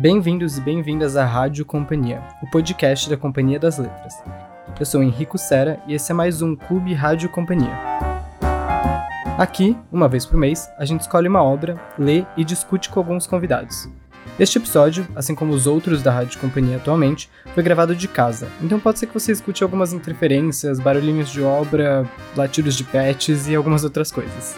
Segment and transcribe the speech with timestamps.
[0.00, 4.14] Bem-vindos e bem-vindas à Rádio Companhia, o podcast da Companhia das Letras.
[4.78, 7.76] Eu sou Henrico Sera e esse é mais um Clube Rádio Companhia.
[9.36, 13.26] Aqui, uma vez por mês, a gente escolhe uma obra, lê e discute com alguns
[13.26, 13.88] convidados.
[14.38, 18.78] Este episódio, assim como os outros da Rádio Companhia atualmente, foi gravado de casa, então
[18.78, 23.82] pode ser que você escute algumas interferências, barulhinhos de obra, latidos de pets e algumas
[23.82, 24.56] outras coisas.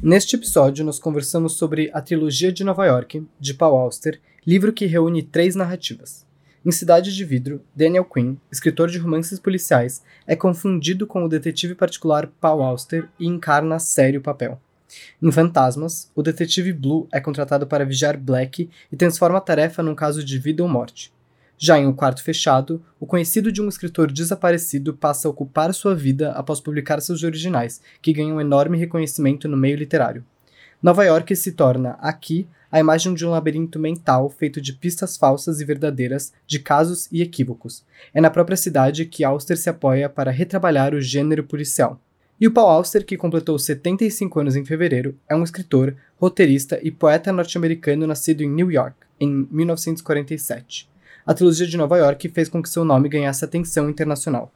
[0.00, 4.86] Neste episódio, nós conversamos sobre a trilogia de Nova York, de Paul Auster, livro que
[4.86, 6.24] reúne três narrativas.
[6.64, 11.74] Em Cidade de Vidro, Daniel Quinn, escritor de romances policiais, é confundido com o detetive
[11.74, 14.60] particular Paul Auster e encarna sério papel.
[15.20, 19.96] Em Fantasmas, o detetive Blue é contratado para vigiar Black e transforma a tarefa num
[19.96, 21.12] caso de vida ou morte.
[21.60, 25.92] Já em O Quarto Fechado, o conhecido de um escritor desaparecido passa a ocupar sua
[25.92, 30.24] vida após publicar seus originais, que ganham enorme reconhecimento no meio literário.
[30.80, 35.60] Nova York se torna, aqui, a imagem de um labirinto mental feito de pistas falsas
[35.60, 37.84] e verdadeiras, de casos e equívocos.
[38.14, 42.00] É na própria cidade que Auster se apoia para retrabalhar o gênero policial.
[42.40, 46.92] E o Paul Auster, que completou 75 anos em fevereiro, é um escritor, roteirista e
[46.92, 50.88] poeta norte-americano nascido em New York, em 1947
[51.28, 54.50] a trilogia de Nova York fez com que seu nome ganhasse atenção internacional.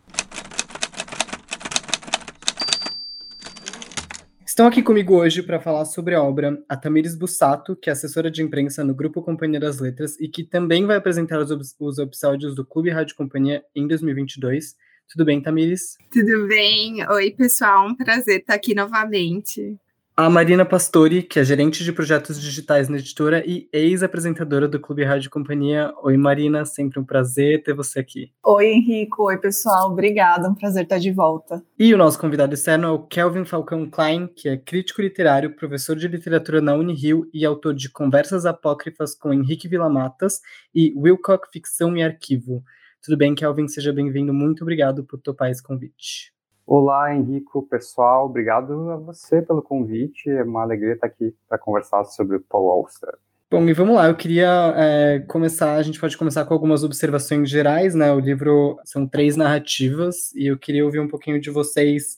[4.47, 8.31] Estão aqui comigo hoje para falar sobre a obra a Tamires Bussato, que é assessora
[8.31, 12.55] de imprensa no Grupo Companhia das Letras e que também vai apresentar os, os episódios
[12.55, 14.75] do Clube Rádio Companhia em 2022.
[15.11, 15.98] Tudo bem, Tamires?
[16.11, 17.07] Tudo bem.
[17.07, 17.86] Oi, pessoal.
[17.86, 19.79] Um prazer estar aqui novamente
[20.23, 25.02] a Marina Pastori, que é gerente de projetos digitais na editora e ex-apresentadora do Clube
[25.02, 25.92] Rádio Companhia.
[26.01, 28.30] Oi, Marina, sempre um prazer ter você aqui.
[28.45, 29.24] Oi, Henrico.
[29.24, 29.91] Oi, pessoal.
[29.91, 31.61] Obrigada, um prazer estar de volta.
[31.77, 35.97] E o nosso convidado externo é o Kelvin Falcão Klein, que é crítico literário, professor
[35.97, 40.41] de literatura na Unirio e autor de Conversas Apócrifas com Henrique Villamatas
[40.73, 42.63] e Wilcock Ficção e Arquivo.
[43.02, 43.67] Tudo bem, Kelvin?
[43.67, 44.33] Seja bem-vindo.
[44.33, 46.33] Muito obrigado por topar esse convite.
[46.67, 48.27] Olá, Henrico, pessoal.
[48.27, 50.30] Obrigado a você pelo convite.
[50.30, 53.14] É uma alegria estar aqui para conversar sobre o Paul Auster.
[53.50, 54.06] Bom, e vamos lá.
[54.06, 55.74] Eu queria é, começar.
[55.74, 58.12] A gente pode começar com algumas observações gerais, né?
[58.12, 62.17] O livro são três narrativas e eu queria ouvir um pouquinho de vocês.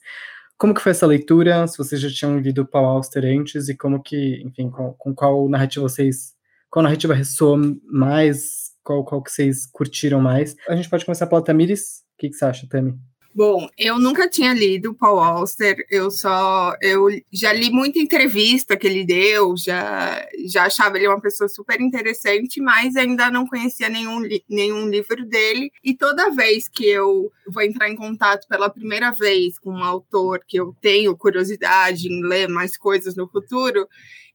[0.57, 1.67] Como que foi essa leitura?
[1.67, 5.49] Se vocês já tinham lido Paul Auster antes e como que, enfim, com, com qual
[5.49, 6.37] narrativa vocês,
[6.71, 8.73] qual narrativa ressoa mais?
[8.85, 10.55] Qual, qual que vocês curtiram mais?
[10.69, 12.05] A gente pode começar pela Tamires.
[12.15, 12.97] O que, que você acha, Tami?
[13.37, 18.87] Bom, eu nunca tinha lido Paul Auster, eu só eu já li muita entrevista que
[18.87, 24.23] ele deu, já já achava ele uma pessoa super interessante, mas ainda não conhecia nenhum,
[24.49, 25.73] nenhum livro dele.
[25.83, 30.41] E toda vez que eu vou entrar em contato pela primeira vez com um autor
[30.47, 33.89] que eu tenho curiosidade em ler mais coisas no futuro,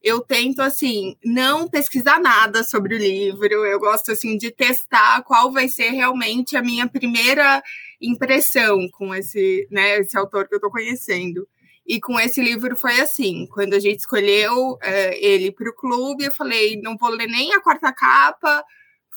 [0.03, 3.45] eu tento assim não pesquisar nada sobre o livro.
[3.45, 7.61] Eu gosto assim de testar qual vai ser realmente a minha primeira
[8.01, 11.47] impressão com esse, né, esse autor que eu estou conhecendo.
[11.85, 16.25] E com esse livro foi assim: quando a gente escolheu é, ele para o clube,
[16.25, 18.63] eu falei, não vou ler nem a quarta capa,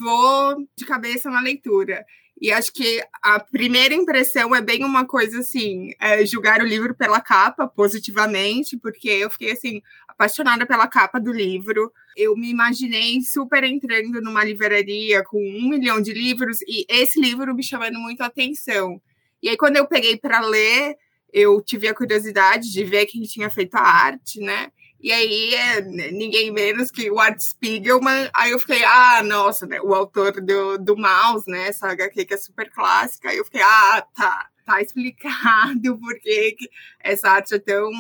[0.01, 2.05] vou de cabeça na leitura.
[2.43, 6.93] E acho que a primeira impressão é bem uma coisa assim, é julgar o livro
[6.93, 11.93] pela capa positivamente, porque eu fiquei assim apaixonada pela capa do livro.
[12.17, 17.55] Eu me imaginei super entrando numa livraria com um milhão de livros e esse livro
[17.55, 19.01] me chamando muito a atenção.
[19.41, 20.97] E aí quando eu peguei para ler,
[21.33, 24.73] eu tive a curiosidade de ver quem tinha feito a arte, né?
[25.03, 25.81] E aí é
[26.13, 28.31] ninguém menos que o Art Spiegelman.
[28.33, 29.81] Aí eu fiquei, ah, nossa, né?
[29.81, 31.69] O autor do, do Mouse, né?
[31.69, 33.31] Essa HQ que é super clássica.
[33.31, 36.57] Aí eu fiquei, ah, tá, tá explicado por que
[37.01, 37.91] essa arte é tão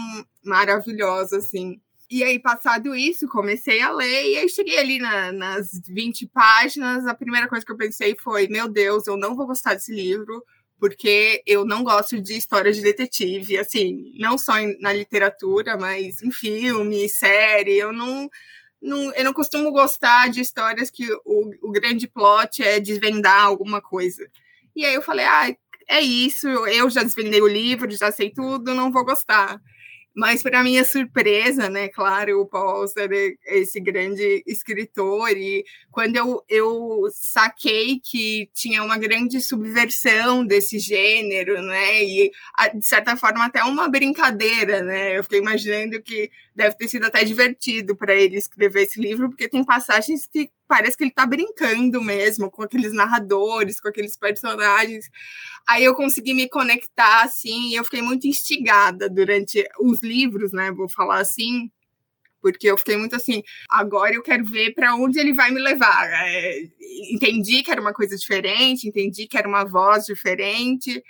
[0.44, 1.80] maravilhosa, assim.
[2.08, 7.06] E aí, passado isso, comecei a ler, e aí cheguei ali na, nas 20 páginas.
[7.06, 10.44] A primeira coisa que eu pensei foi: meu Deus, eu não vou gostar desse livro,
[10.82, 16.20] porque eu não gosto de histórias de detetive, assim, não só em, na literatura, mas
[16.24, 18.28] em filme, série, eu não,
[18.82, 23.80] não, eu não costumo gostar de histórias que o, o grande plot é desvendar alguma
[23.80, 24.28] coisa.
[24.74, 25.54] E aí eu falei, ah,
[25.88, 29.60] é isso, eu já desvendei o livro, já sei tudo, não vou gostar.
[30.14, 36.16] Mas, para minha surpresa, né, claro, o Paul Auster é esse grande escritor, e quando
[36.16, 42.32] eu, eu saquei que tinha uma grande subversão desse gênero, né, e
[42.74, 47.22] de certa forma até uma brincadeira, né, eu fiquei imaginando que deve ter sido até
[47.24, 52.00] divertido para ele escrever esse livro, porque tem passagens que parece que ele tá brincando
[52.02, 55.10] mesmo com aqueles narradores, com aqueles personagens.
[55.68, 60.72] Aí eu consegui me conectar assim, eu fiquei muito instigada durante os livros, né?
[60.72, 61.70] Vou falar assim,
[62.42, 66.10] porque eu fiquei muito assim, agora eu quero ver para onde ele vai me levar.
[66.10, 66.62] É,
[67.12, 71.02] entendi que era uma coisa diferente, entendi que era uma voz diferente,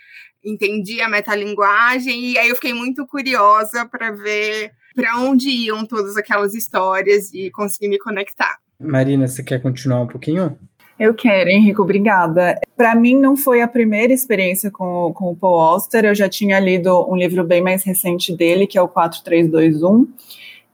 [0.44, 6.16] entendi a metalinguagem, e aí eu fiquei muito curiosa para ver para onde iam todas
[6.18, 8.58] aquelas histórias e conseguir me conectar.
[8.78, 10.58] Marina, você quer continuar um pouquinho?
[10.98, 12.60] Eu quero, Henrico, obrigada.
[12.76, 16.60] Para mim, não foi a primeira experiência com, com o Paul Auster, eu já tinha
[16.60, 20.06] lido um livro bem mais recente dele, que é o 4321.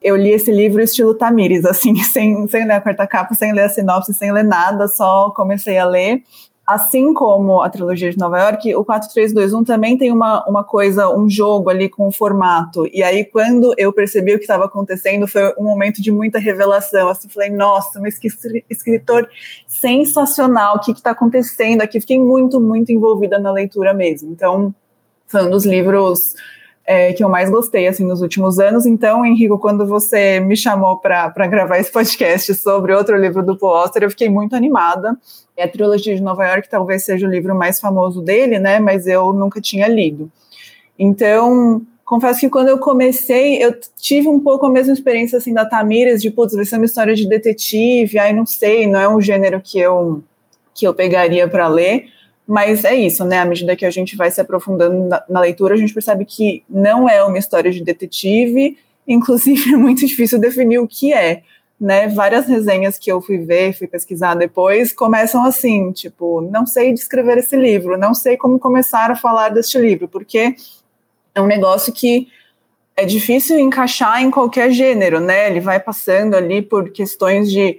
[0.03, 3.65] Eu li esse livro estilo Tamires, assim, sem, sem ler a quarta capa, sem ler
[3.65, 6.23] a sinopse, sem ler nada, só comecei a ler
[6.69, 11.27] assim como a trilogia de Nova York, o 4321 também tem uma, uma coisa, um
[11.29, 12.87] jogo ali com o formato.
[12.93, 17.09] E aí, quando eu percebi o que estava acontecendo, foi um momento de muita revelação.
[17.09, 19.27] Assim, falei, nossa, um escritor
[19.67, 22.03] sensacional, o que está acontecendo aqui?
[22.03, 24.31] Fiquei muito, muito envolvida na leitura mesmo.
[24.31, 24.75] Então,
[25.27, 26.35] foi um dos livros
[26.91, 28.87] é, que eu mais gostei assim nos últimos anos.
[28.87, 33.85] Então, Henrico, quando você me chamou para gravar esse podcast sobre outro livro do Paul
[34.01, 35.15] eu fiquei muito animada.
[35.55, 38.81] É a trilogia de Nova York talvez seja o livro mais famoso dele, né?
[38.81, 40.33] Mas eu nunca tinha lido.
[40.99, 45.67] Então, confesso que quando eu comecei, eu tive um pouco a mesma experiência assim da
[45.67, 49.21] Tamires, de putz, vai ser uma história de detetive, aí não sei, não é um
[49.21, 50.23] gênero que eu
[50.75, 52.07] que eu pegaria para ler.
[52.49, 53.41] Mas é isso, né?
[53.41, 56.65] À medida que a gente vai se aprofundando na, na, leitura, a gente percebe que
[56.67, 61.43] não é uma história de detetive, inclusive é muito difícil definir o que é.
[61.81, 66.93] Né, várias resenhas que eu fui ver, fui pesquisar depois, começam assim, tipo, não sei
[66.93, 70.57] descrever esse livro, não sei como começar a falar deste livro, porque
[71.33, 72.27] é um negócio que
[72.97, 75.49] é difícil encaixar em qualquer gênero, né?
[75.49, 77.79] Ele vai passando ali por questões de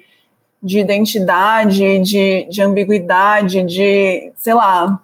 [0.62, 5.02] de identidade, de, de ambiguidade, de, sei lá,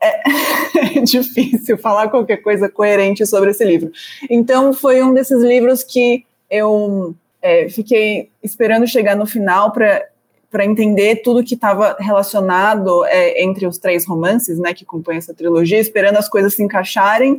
[0.00, 3.90] é, difícil falar qualquer coisa coerente sobre esse livro.
[4.30, 11.16] Então, foi um desses livros que eu é, fiquei esperando chegar no final para entender
[11.16, 16.16] tudo que estava relacionado é, entre os três romances né, que compõem essa trilogia, esperando
[16.16, 17.38] as coisas se encaixarem.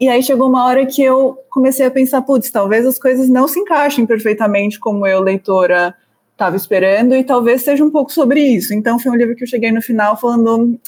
[0.00, 3.48] E aí chegou uma hora que eu comecei a pensar, putz, talvez as coisas não
[3.48, 5.92] se encaixem perfeitamente como eu, leitora,
[6.38, 8.72] estava esperando e talvez seja um pouco sobre isso.
[8.72, 10.78] Então foi um livro que eu cheguei no final falando,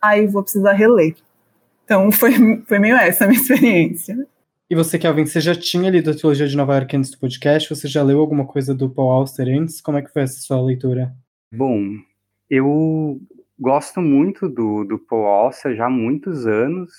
[0.00, 1.16] aí vou precisar reler.
[1.84, 2.32] Então foi,
[2.66, 4.14] foi meio essa a minha experiência.
[4.70, 7.70] E você, Kelvin, você já tinha lido a trilogia de Nova York antes do podcast?
[7.70, 9.80] Você já leu alguma coisa do Paul Auster antes?
[9.80, 11.10] Como é que foi essa sua leitura?
[11.50, 11.80] Bom,
[12.50, 13.18] eu
[13.58, 16.92] gosto muito do, do Paul Auster já há muitos anos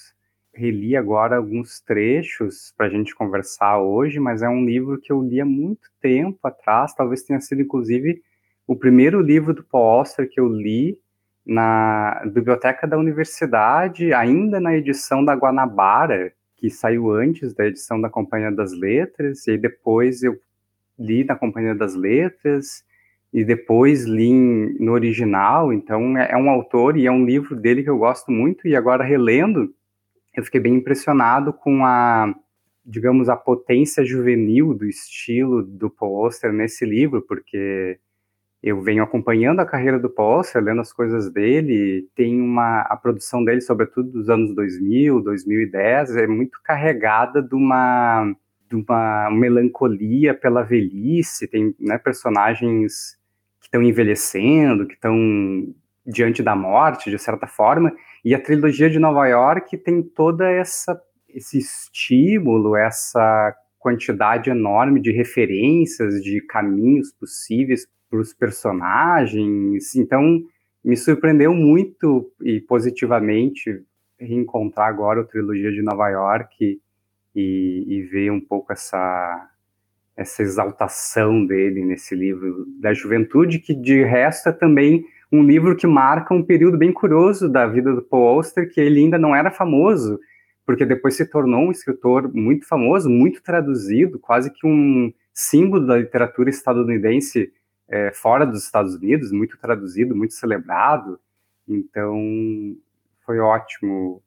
[0.60, 5.22] reli agora alguns trechos para a gente conversar hoje, mas é um livro que eu
[5.22, 8.22] li há muito tempo atrás, talvez tenha sido inclusive
[8.68, 11.00] o primeiro livro do Paul Auster que eu li
[11.46, 18.10] na biblioteca da universidade, ainda na edição da Guanabara, que saiu antes da edição da
[18.10, 20.38] Companhia das Letras, e depois eu
[21.00, 22.84] li na Companhia das Letras,
[23.34, 24.34] e depois li
[24.80, 28.32] no original, então é, é um autor e é um livro dele que eu gosto
[28.32, 29.74] muito, e agora relendo,
[30.40, 32.34] eu fiquei bem impressionado com a,
[32.86, 38.00] digamos, a potência juvenil do estilo do Paul nesse livro, porque
[38.62, 43.44] eu venho acompanhando a carreira do Paul lendo as coisas dele, tem uma a produção
[43.44, 48.34] dele, sobretudo dos anos 2000, 2010, é muito carregada de uma
[48.70, 53.18] de uma melancolia pela velhice, tem né, personagens
[53.60, 55.74] que estão envelhecendo, que estão
[56.06, 57.92] diante da morte, de certa forma,
[58.24, 61.00] e a trilogia de Nova York tem toda essa
[61.32, 69.96] esse estímulo, essa quantidade enorme de referências, de caminhos possíveis para os personagens.
[69.96, 70.42] Então,
[70.84, 73.84] me surpreendeu muito e positivamente
[74.20, 76.82] reencontrar agora a trilogia de Nova York
[77.36, 79.50] e, e ver um pouco essa
[80.18, 85.86] essa exaltação dele nesse livro da juventude, que de resto é também um livro que
[85.86, 89.52] marca um período bem curioso da vida do Paul Auster, que ele ainda não era
[89.52, 90.20] famoso,
[90.66, 95.98] porque depois se tornou um escritor muito famoso, muito traduzido, quase que um símbolo da
[95.98, 97.52] literatura estadunidense
[97.88, 101.20] é, fora dos Estados Unidos, muito traduzido, muito celebrado.
[101.68, 102.76] Então,
[103.26, 104.22] foi ótimo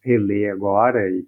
[0.00, 1.26] reler agora e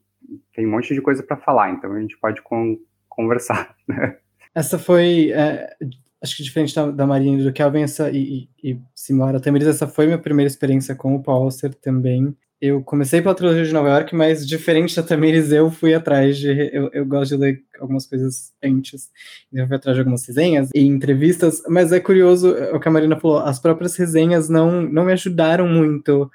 [0.54, 3.74] tem um monte de coisa para falar, então a gente pode con conversar.
[3.88, 4.18] Né?
[4.54, 5.74] Essa foi, é,
[6.22, 9.40] acho que diferente da, da Marinha e do Kelvin, essa, e, e, e similar a
[9.40, 11.48] Tamiris, essa foi minha primeira experiência com o Paul
[11.80, 12.36] também.
[12.60, 16.48] eu comecei pela trilogia de Nova York, mas diferente da Tamires, eu fui atrás de.
[16.72, 19.10] Eu, eu gosto de ler algumas coisas antes.
[19.52, 23.18] Eu fui atrás de algumas resenhas e entrevistas, mas é curioso o que a Marina
[23.18, 26.30] falou: as próprias resenhas não, não me ajudaram muito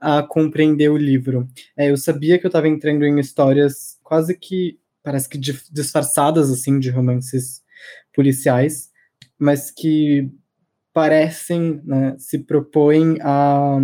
[0.00, 1.48] a compreender o livro.
[1.76, 4.78] É, eu sabia que eu estava entrando em histórias quase que.
[5.02, 7.62] parece que disfarçadas, assim, de romances
[8.14, 8.90] policiais,
[9.38, 10.30] mas que
[10.92, 13.78] parecem, né, se propõem a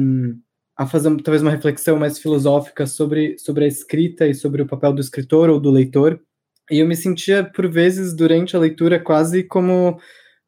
[0.76, 4.92] a fazer talvez uma reflexão mais filosófica sobre, sobre a escrita e sobre o papel
[4.92, 6.20] do escritor ou do leitor.
[6.70, 9.98] E eu me sentia, por vezes, durante a leitura, quase como,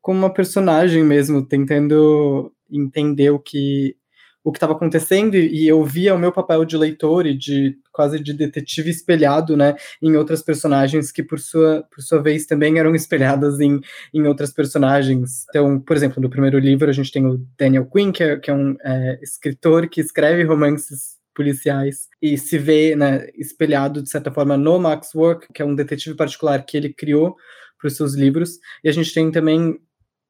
[0.01, 3.97] como uma personagem mesmo, tentando entender o que
[4.45, 8.23] o que estava acontecendo e eu via o meu papel de leitor e de quase
[8.23, 12.95] de detetive espelhado, né, em outras personagens que por sua por sua vez também eram
[12.95, 13.81] espelhadas em,
[14.13, 15.47] em outras personagens.
[15.49, 18.51] Então, por exemplo, no primeiro livro a gente tem o Daniel Quinn, que é, que
[18.51, 24.31] é um é, escritor que escreve romances policiais e se vê né, espelhado de certa
[24.31, 27.35] forma no Max Work, que é um detetive particular que ele criou
[27.79, 28.59] para os seus livros.
[28.85, 29.79] E a gente tem também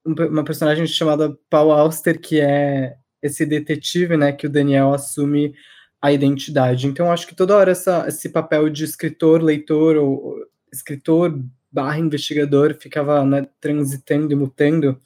[0.07, 2.95] uma personagem chamada Paul Auster, que é
[3.25, 5.55] esse detetive, né, que o Daniel assume
[6.01, 6.87] a identidade.
[6.87, 10.37] Então, acho que toda hora essa, esse papel de escritor, leitor, ou
[10.71, 15.01] escritor barra investigador ficava né, transitando e mutando.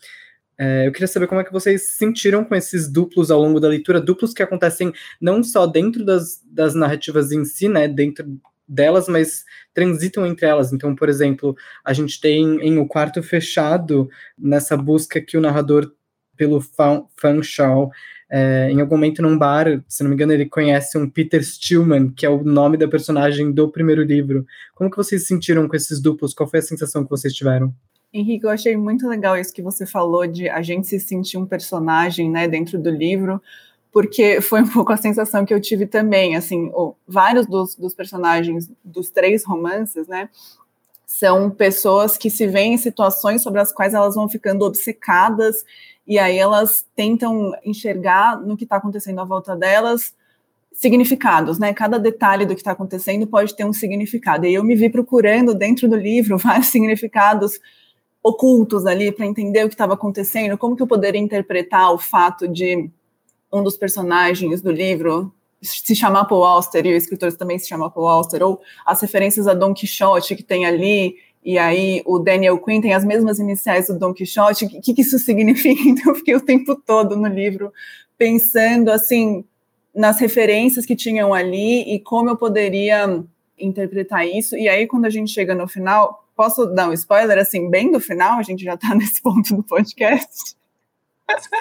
[0.59, 3.61] É, eu queria saber como é que vocês se sentiram com esses duplos ao longo
[3.61, 8.27] da leitura, duplos que acontecem não só dentro das, das narrativas em si, né, dentro
[8.67, 10.73] delas, mas transitam entre elas.
[10.73, 15.93] Então, por exemplo, a gente tem em O Quarto Fechado, nessa busca que o narrador
[16.39, 17.91] pelo Fan Shaw.
[18.31, 22.11] É, em algum momento num bar, se não me engano, ele conhece um Peter Stillman,
[22.11, 24.47] que é o nome da personagem do primeiro livro.
[24.75, 26.35] Como que vocês se sentiram com esses duplos?
[26.35, 27.75] Qual foi a sensação que vocês tiveram?
[28.13, 31.45] Henrique, eu achei muito legal isso que você falou de a gente se sentir um
[31.45, 33.41] personagem, né, dentro do livro,
[33.93, 36.71] porque foi um pouco a sensação que eu tive também, assim,
[37.07, 40.31] vários dos, dos personagens dos três romances, né,
[41.07, 45.65] são pessoas que se veem em situações sobre as quais elas vão ficando obcecadas
[46.09, 50.15] e aí elas tentam enxergar no que está acontecendo à volta delas
[50.73, 51.75] significados, né?
[51.75, 54.47] Cada detalhe do que está acontecendo pode ter um significado.
[54.47, 57.61] E eu me vi procurando dentro do livro vários significados
[58.23, 62.49] ocultos ali para entender o que estava acontecendo, como que eu poderia interpretar o fato
[62.49, 62.91] de
[63.53, 67.91] um dos personagens do livro se chamar Paul Auster e o escritor também se chama
[67.91, 72.59] Paul Auster, ou as referências a Don Quixote que tem ali, e aí o Daniel
[72.59, 75.81] Quinn tem as mesmas iniciais do Don Quixote, o que, que isso significa?
[75.89, 77.73] Então eu fiquei o tempo todo no livro
[78.17, 79.45] pensando assim
[79.95, 83.25] nas referências que tinham ali e como eu poderia
[83.59, 84.57] interpretar isso.
[84.57, 88.01] E aí quando a gente chega no final, posso dar um spoiler assim, bem do
[88.01, 90.57] final, a gente já está nesse ponto do podcast.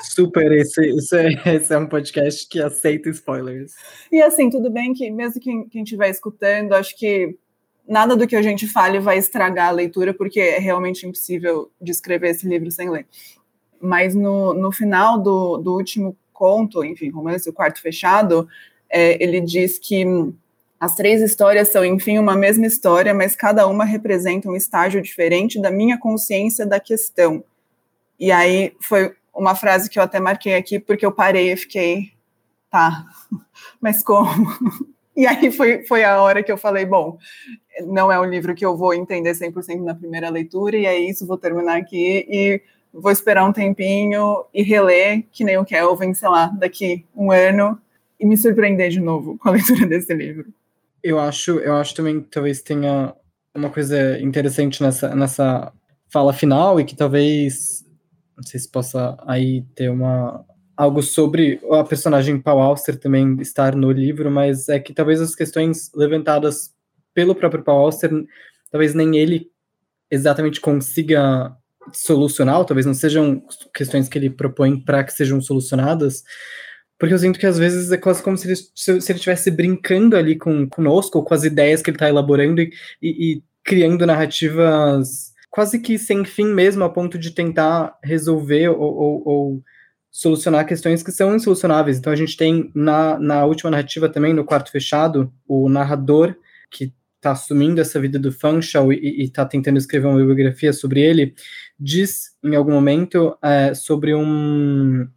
[0.02, 3.74] Super, esse, esse, é, esse é um podcast que aceita spoilers.
[4.12, 7.38] E assim, tudo bem que mesmo quem estiver escutando, acho que
[7.88, 12.30] nada do que a gente fale vai estragar a leitura, porque é realmente impossível descrever
[12.30, 13.08] esse livro sem ler.
[13.80, 18.48] Mas no, no final do, do último conto, enfim, romance, o quarto fechado,
[18.90, 20.06] é, ele diz que
[20.80, 25.60] as três histórias são, enfim, uma mesma história, mas cada uma representa um estágio diferente
[25.60, 27.44] da minha consciência da questão.
[28.20, 32.14] E aí foi uma frase que eu até marquei aqui, porque eu parei e fiquei,
[32.70, 33.06] tá,
[33.82, 34.28] mas como?
[35.18, 37.18] E aí foi, foi a hora que eu falei, bom,
[37.86, 41.28] não é um livro que eu vou entender 100% na primeira leitura, e é isso,
[41.28, 42.62] vou terminar aqui e
[42.94, 47.80] vou esperar um tempinho e reler, que nem o Kelvin, sei lá, daqui um ano,
[48.20, 50.48] e me surpreender de novo com a leitura desse livro.
[51.04, 53.14] Eu acho, eu acho também que talvez tenha
[53.54, 55.72] uma coisa interessante nessa, nessa
[56.10, 57.86] fala final, e que talvez,
[58.36, 60.44] não sei se possa aí ter uma,
[60.76, 65.36] algo sobre a personagem Paul Auster também estar no livro, mas é que talvez as
[65.36, 66.72] questões levantadas
[67.18, 68.12] pelo próprio Paul Auster,
[68.70, 69.48] talvez nem ele
[70.12, 71.52] exatamente consiga
[71.92, 73.42] solucionar, talvez não sejam
[73.74, 76.24] questões que ele propõe para que sejam solucionadas,
[77.00, 80.16] porque eu sinto que às vezes é quase como se ele, se ele estivesse brincando
[80.16, 82.72] ali com conosco, com as ideias que ele está elaborando e,
[83.02, 88.80] e, e criando narrativas quase que sem fim mesmo, a ponto de tentar resolver ou,
[88.80, 89.64] ou, ou
[90.12, 91.98] solucionar questões que são insolucionáveis.
[91.98, 96.36] Então a gente tem na, na última narrativa também, no quarto fechado, o narrador
[96.70, 101.34] que está assumindo essa vida do Funchal e está tentando escrever uma biografia sobre ele,
[101.80, 105.08] diz em algum momento é, sobre um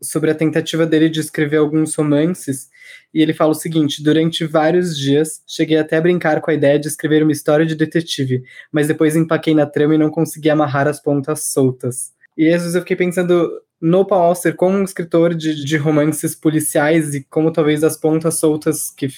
[0.00, 2.68] sobre a tentativa dele de escrever alguns romances,
[3.12, 6.78] e ele fala o seguinte: durante vários dias cheguei até a brincar com a ideia
[6.78, 10.86] de escrever uma história de detetive, mas depois empaquei na trama e não consegui amarrar
[10.86, 12.12] as pontas soltas.
[12.36, 16.34] E às vezes eu fiquei pensando, no Paul Auster como um escritor de, de romances
[16.34, 19.08] policiais e como talvez as pontas soltas que,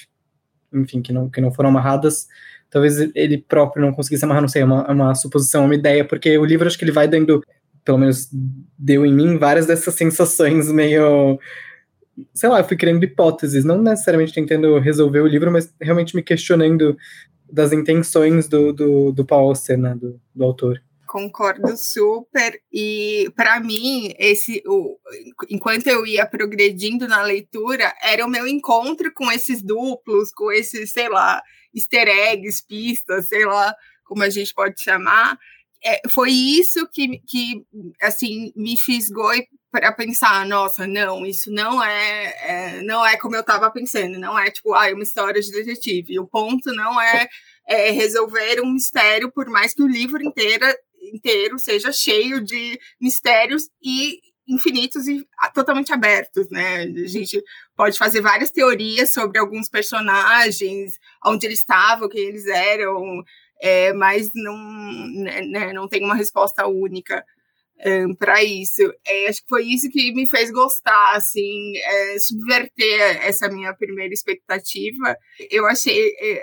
[0.72, 2.28] enfim, que não, que não foram amarradas,
[2.70, 6.04] talvez ele próprio não conseguisse amarrar, não sei, é uma, é uma suposição, uma ideia,
[6.04, 7.44] porque o livro acho que ele vai dando,
[7.84, 8.28] pelo menos
[8.78, 11.38] deu em mim, várias dessas sensações meio
[12.34, 16.22] sei lá, eu fui criando hipóteses, não necessariamente tentando resolver o livro, mas realmente me
[16.22, 16.96] questionando
[17.50, 20.82] das intenções do, do, do Paul Auster, né, do, do autor.
[21.10, 22.62] Concordo super.
[22.72, 24.96] E para mim, esse, o,
[25.48, 30.92] enquanto eu ia progredindo na leitura, era o meu encontro com esses duplos, com esses,
[30.92, 31.42] sei lá,
[31.74, 33.74] easter eggs, pistas, sei lá
[34.04, 35.36] como a gente pode chamar.
[35.84, 37.64] É, foi isso que, que
[38.00, 39.32] assim me fisgou
[39.70, 44.38] para pensar, nossa, não, isso não é, é não é como eu estava pensando, não
[44.38, 46.18] é tipo, ah, é uma história de detetive.
[46.18, 47.28] O ponto não é,
[47.66, 50.66] é, resolver um mistério, por mais que o livro inteiro,
[51.14, 55.24] inteiro seja cheio de mistérios e infinitos e
[55.54, 56.82] totalmente abertos, né?
[56.82, 57.42] A gente
[57.76, 63.22] pode fazer várias teorias sobre alguns personagens, onde eles estavam, quem eles eram,
[63.62, 64.56] é, mas não,
[65.22, 67.24] né, né não tem uma resposta única
[67.86, 68.82] um, para isso.
[69.06, 74.12] É, acho que foi isso que me fez gostar, assim, é, subverter essa minha primeira
[74.12, 75.16] expectativa.
[75.50, 76.42] Eu achei é,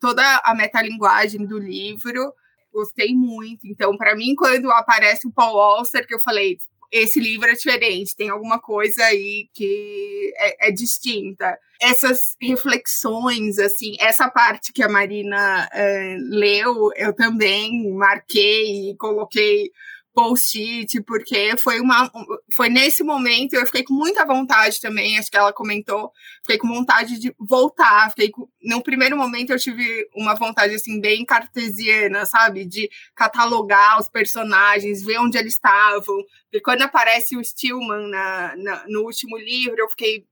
[0.00, 2.32] toda a metalinguagem do livro,
[2.76, 3.66] gostei muito.
[3.66, 6.58] Então, para mim, quando aparece o Paul Auster, que eu falei,
[6.92, 11.58] esse livro é diferente, tem alguma coisa aí que é, é, distinta.
[11.80, 19.70] Essas reflexões, assim, essa parte que a Marina é, leu, eu também marquei e coloquei
[20.16, 22.10] post-it, porque foi uma
[22.56, 26.68] foi nesse momento eu fiquei com muita vontade também, acho que ela comentou, fiquei com
[26.68, 32.24] vontade de voltar, fiquei com, no primeiro momento eu tive uma vontade assim bem cartesiana,
[32.24, 36.16] sabe, de catalogar os personagens, ver onde eles estavam,
[36.56, 40.24] e quando aparece o Stillman na, na, no último livro, eu fiquei,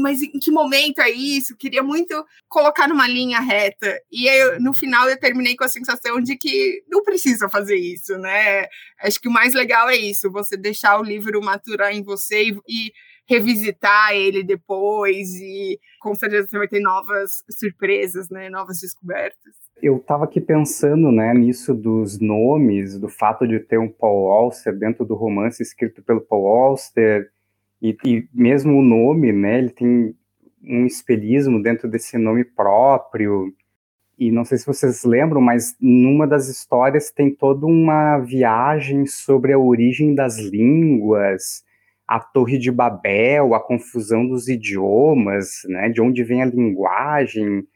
[0.00, 1.56] mas em que momento é isso?
[1.56, 4.00] Queria muito colocar numa linha reta.
[4.10, 4.28] E
[4.60, 8.66] no final eu terminei com a sensação de que não precisa fazer isso, né?
[9.00, 12.60] Acho que o mais legal é isso, você deixar o livro maturar em você e,
[12.68, 12.92] e
[13.28, 18.50] revisitar ele depois e com certeza você vai ter novas surpresas, né?
[18.50, 23.88] Novas descobertas eu estava aqui pensando né, nisso dos nomes, do fato de ter um
[23.88, 27.28] Paul Auster dentro do romance escrito pelo Paul Auster,
[27.82, 30.14] e, e mesmo o nome, né, ele tem
[30.62, 33.52] um espelhismo dentro desse nome próprio.
[34.16, 39.52] E não sei se vocês lembram, mas numa das histórias tem toda uma viagem sobre
[39.52, 41.64] a origem das línguas,
[42.12, 47.66] a Torre de Babel, a confusão dos idiomas, né, de onde vem a linguagem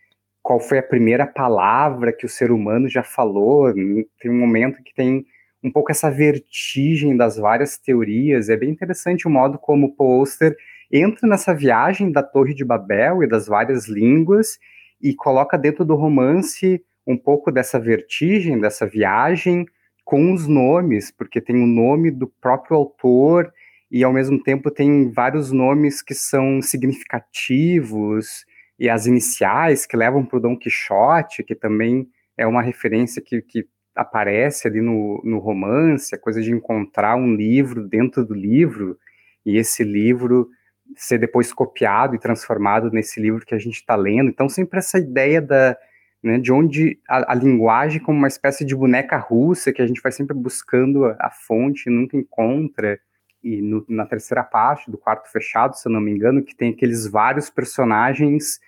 [0.42, 3.72] qual foi a primeira palavra que o ser humano já falou.
[3.72, 5.24] Tem um momento que tem
[5.64, 8.50] um pouco essa vertigem das várias teorias.
[8.50, 10.54] É bem interessante o modo como o Poster
[10.92, 14.58] entra nessa viagem da Torre de Babel e das várias línguas
[15.00, 19.64] e coloca dentro do romance um pouco dessa vertigem, dessa viagem
[20.04, 23.50] com os nomes, porque tem o nome do próprio autor
[23.90, 28.44] e ao mesmo tempo tem vários nomes que são significativos
[28.78, 33.40] e as iniciais que levam para o Dom Quixote, que também é uma referência que,
[33.40, 38.98] que aparece ali no, no romance, a coisa de encontrar um livro dentro do livro,
[39.44, 40.48] e esse livro
[40.94, 44.28] ser depois copiado e transformado nesse livro que a gente está lendo.
[44.28, 45.76] Então, sempre essa ideia da,
[46.22, 50.02] né, de onde a, a, linguagem como uma espécie de boneca russa, que a gente
[50.02, 53.00] vai sempre buscando a, a fonte e nunca encontra.
[53.46, 56.72] E no, na terceira parte do quarto fechado, se eu não me engano, que tem
[56.72, 58.58] aqueles vários personagens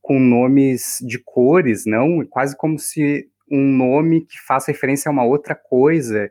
[0.00, 2.24] com nomes de cores, não?
[2.24, 6.30] Quase como se um nome que faça referência a uma outra coisa,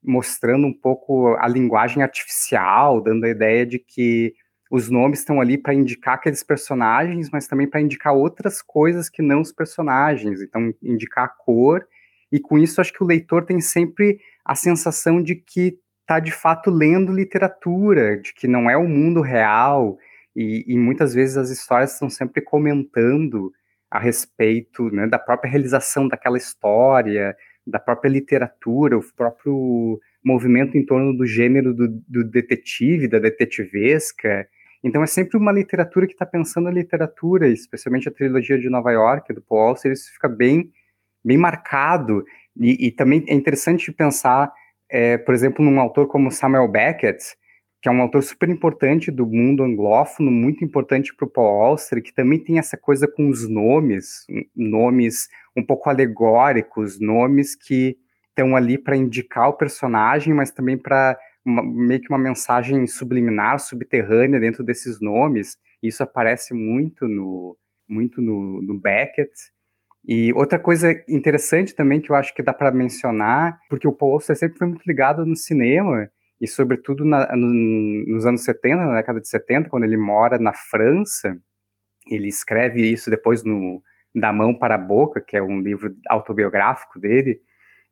[0.00, 4.32] mostrando um pouco a linguagem artificial, dando a ideia de que
[4.70, 9.22] os nomes estão ali para indicar aqueles personagens, mas também para indicar outras coisas que
[9.22, 10.40] não os personagens.
[10.40, 11.84] Então, indicar a cor,
[12.30, 16.32] e com isso acho que o leitor tem sempre a sensação de que está de
[16.32, 19.96] fato lendo literatura, de que não é o mundo real,
[20.34, 23.52] e, e, muitas vezes as histórias estão sempre comentando
[23.88, 30.84] a respeito né, da própria realização daquela história, da própria literatura, o próprio movimento em
[30.84, 34.48] torno do gênero do, do detetive, da detetivesca.
[34.82, 38.90] Então é sempre uma literatura que está pensando a literatura, especialmente a trilogia de Nova
[38.92, 40.70] York, do Paul Auster, isso fica bem,
[41.24, 42.24] bem marcado.
[42.56, 44.52] E, e também é interessante pensar,
[44.90, 47.22] é, por exemplo, num autor como Samuel Beckett,
[47.82, 52.02] que é um autor super importante do mundo anglófono, muito importante para o Paul Auster,
[52.02, 57.96] que também tem essa coisa com os nomes, nomes um pouco alegóricos, nomes que
[58.28, 64.38] estão ali para indicar o personagem, mas também para meio que uma mensagem subliminar, subterrânea
[64.38, 65.56] dentro desses nomes.
[65.82, 67.56] Isso aparece muito no,
[67.88, 69.32] muito no, no Beckett.
[70.06, 74.14] E outra coisa interessante também que eu acho que dá para mencionar, porque o Paul
[74.14, 76.10] Auster sempre foi muito ligado no cinema,
[76.40, 77.46] e sobretudo na, no,
[78.06, 81.36] nos anos 70, na década de 70, quando ele mora na França,
[82.10, 83.82] ele escreve isso depois no
[84.14, 87.40] Da Mão para a Boca, que é um livro autobiográfico dele,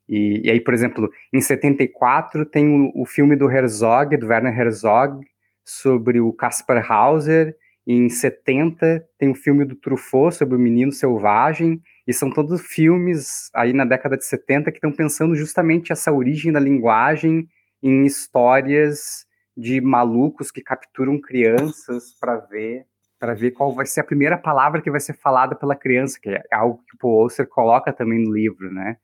[0.09, 4.59] e, e aí, por exemplo, em 74 tem o, o, filme do Herzog, do Werner
[4.59, 5.23] Herzog,
[5.65, 7.55] sobre o Caspar Hauser,
[7.87, 13.51] em 70 tem o filme do Truffaut sobre o Menino Selvagem, e são todos filmes
[13.55, 17.47] aí na década de 70 que estão pensando justamente essa origem da linguagem
[17.83, 22.87] em histórias de malucos que capturam crianças para ver
[23.21, 26.31] para ver qual vai ser a primeira palavra que vai ser falada pela criança, que
[26.31, 28.97] é algo que o Paul coloca também no livro, né?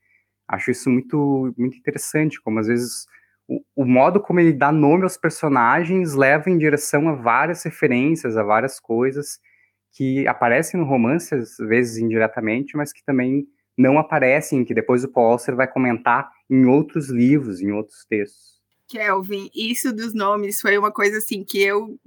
[0.48, 3.06] Acho isso muito muito interessante, como às vezes
[3.46, 8.36] o, o modo como ele dá nome aos personagens leva em direção a várias referências,
[8.36, 9.40] a várias coisas
[9.94, 13.46] que aparecem no romance, às vezes indiretamente, mas que também
[13.78, 18.54] não aparecem, que depois o Paul Auster vai comentar em outros livros, em outros textos.
[18.88, 21.98] Kelvin, isso dos nomes foi uma coisa assim que eu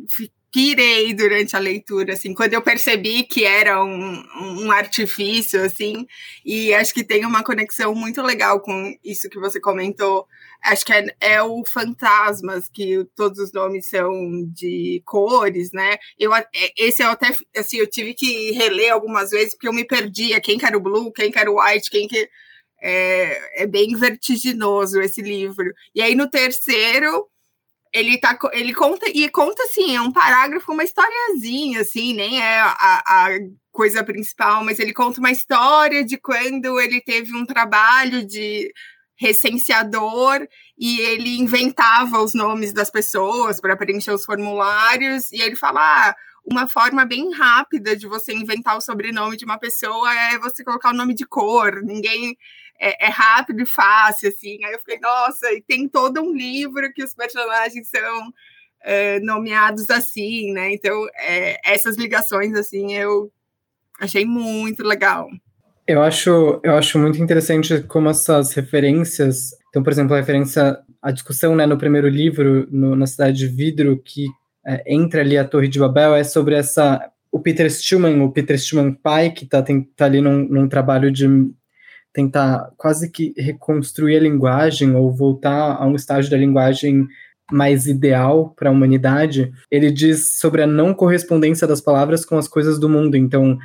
[0.51, 4.23] pirei durante a leitura, assim, quando eu percebi que era um,
[4.63, 6.05] um artifício, assim,
[6.45, 10.25] e acho que tem uma conexão muito legal com isso que você comentou.
[10.63, 14.11] Acho que é, é o Fantasmas, que todos os nomes são
[14.53, 15.97] de cores, né?
[16.19, 19.85] Eu, é, esse eu até, assim, eu tive que reler algumas vezes, porque eu me
[19.85, 22.29] perdia quem que era o Blue, quem que era o White, quem que
[22.81, 25.73] é, é bem vertiginoso esse livro.
[25.95, 27.27] E aí no terceiro
[27.93, 32.59] ele tá ele conta e conta assim é um parágrafo uma historiazinha assim nem é
[32.59, 33.27] a, a,
[33.71, 38.71] coisa principal mas ele conta uma história de quando ele teve um trabalho de
[39.17, 45.81] recenseador e ele inventava os nomes das pessoas para preencher os formulários e ele fala
[45.81, 50.63] ah, uma forma bem rápida de você inventar o sobrenome de uma pessoa é você
[50.63, 52.37] colocar o nome de cor ninguém
[52.79, 54.63] é, é, rápido e fácil, assim.
[54.63, 58.33] Aí eu fiquei, nossa, e tem todo um livro que os personagens são
[58.81, 60.71] é, nomeados assim, né?
[60.73, 63.31] Então, é, essas ligações, assim, eu
[63.99, 65.27] achei muito legal.
[65.87, 69.51] Eu acho, eu acho muito interessante como essas referências.
[69.69, 73.47] Então, por exemplo, a referência à discussão né, no primeiro livro, no, na Cidade de
[73.47, 74.27] Vidro, que
[74.65, 77.09] é, entra ali a Torre de Babel, é sobre essa.
[77.31, 79.63] O Peter Stillman, o Peter Stillman pai, que está
[79.95, 81.25] tá ali num, num trabalho de
[82.11, 87.07] tentar quase que reconstruir a linguagem ou voltar a um estágio da linguagem
[87.49, 92.47] mais ideal para a humanidade, ele diz sobre a não correspondência das palavras com as
[92.47, 93.15] coisas do mundo.
[93.15, 93.57] Então,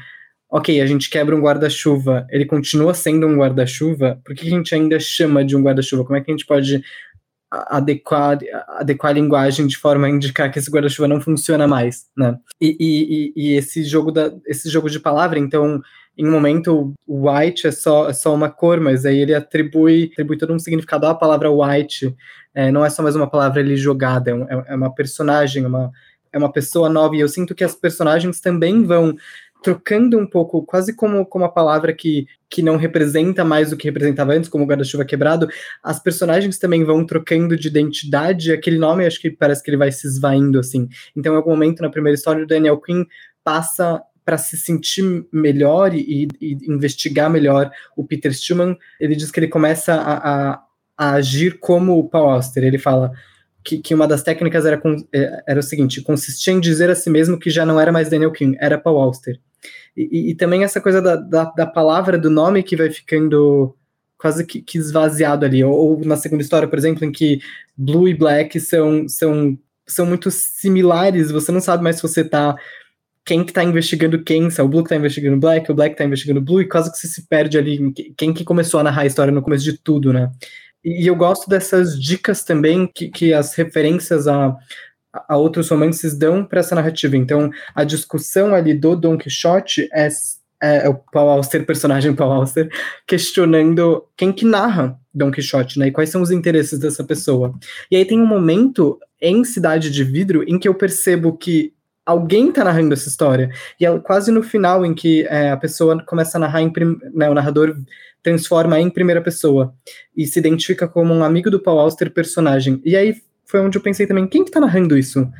[0.52, 4.74] ok, a gente quebra um guarda-chuva, ele continua sendo um guarda-chuva, por que a gente
[4.74, 6.04] ainda chama de um guarda-chuva?
[6.04, 6.84] Como é que a gente pode
[7.50, 8.38] adequar,
[8.68, 12.38] adequar a linguagem de forma a indicar que esse guarda-chuva não funciona mais, né?
[12.60, 15.80] E, e, e, esse jogo da, esse jogo de palavra, então,
[16.18, 20.36] em um momento white é só, é só uma cor, mas aí ele atribui, atribui
[20.36, 22.14] todo um significado à palavra white.
[22.54, 25.90] É, não é só mais uma palavra ali jogada, é, é, é uma personagem, uma,
[26.30, 27.16] é uma pessoa nova.
[27.16, 29.16] E eu sinto que as personagens também vão
[29.62, 33.86] trocando um pouco, quase como, como a palavra que, que não representa mais o que
[33.86, 35.48] representava antes, como o guarda-chuva quebrado,
[35.82, 39.92] as personagens também vão trocando de identidade, aquele nome acho que parece que ele vai
[39.92, 40.88] se esvaindo, assim.
[41.16, 43.04] Então, em algum momento na primeira história, o Daniel Quinn
[43.44, 49.40] passa para se sentir melhor e, e, investigar melhor o Peter Stillman, ele diz que
[49.40, 50.62] ele começa a, a,
[50.96, 52.62] a agir como o Paul Auster.
[52.62, 53.12] Ele fala
[53.64, 54.80] que, que uma das técnicas era,
[55.12, 58.08] é, era o seguinte: consistia em dizer a si mesmo que já não era mais
[58.08, 59.38] Daniel King, era Paul Auster.
[59.96, 63.74] E, e também essa coisa da, da, da, palavra, do nome que vai ficando
[64.18, 65.62] quase que, que esvaziado ali.
[65.62, 67.40] Ou, ou, na segunda história, por exemplo, em que
[67.76, 72.56] Blue e Black são, são, são muito similares, você não sabe mais se você está
[73.24, 75.74] quem que tá investigando quem, se é o Blue que tá investigando o Black, o
[75.74, 78.80] Black tá investigando o Blue, e quase que você se perde ali quem que começou
[78.80, 80.30] a narrar a história no começo de tudo, né?
[80.84, 84.56] E eu gosto dessas dicas também que, que as referências a,
[85.12, 87.16] a outros romances dão para essa narrativa.
[87.16, 90.08] Então, a discussão ali do Don Quixote é,
[90.62, 92.70] é, o Paul Auster, personagem Paul Auster,
[93.06, 95.88] questionando quem que narra Don Quixote, né?
[95.88, 97.54] E quais são os interesses dessa pessoa.
[97.90, 102.50] E aí tem um momento em Cidade de Vidro em que eu percebo que alguém
[102.50, 103.50] tá narrando essa história.
[103.78, 106.72] E é quase no final em que é, a pessoa começa a narrar, em
[107.14, 107.76] né, o narrador
[108.22, 109.74] transforma em primeira pessoa
[110.16, 112.80] e se identifica como um amigo do Paul Auster personagem.
[112.84, 113.16] E aí
[113.52, 115.30] foi onde eu pensei também, quem que tá narrando isso?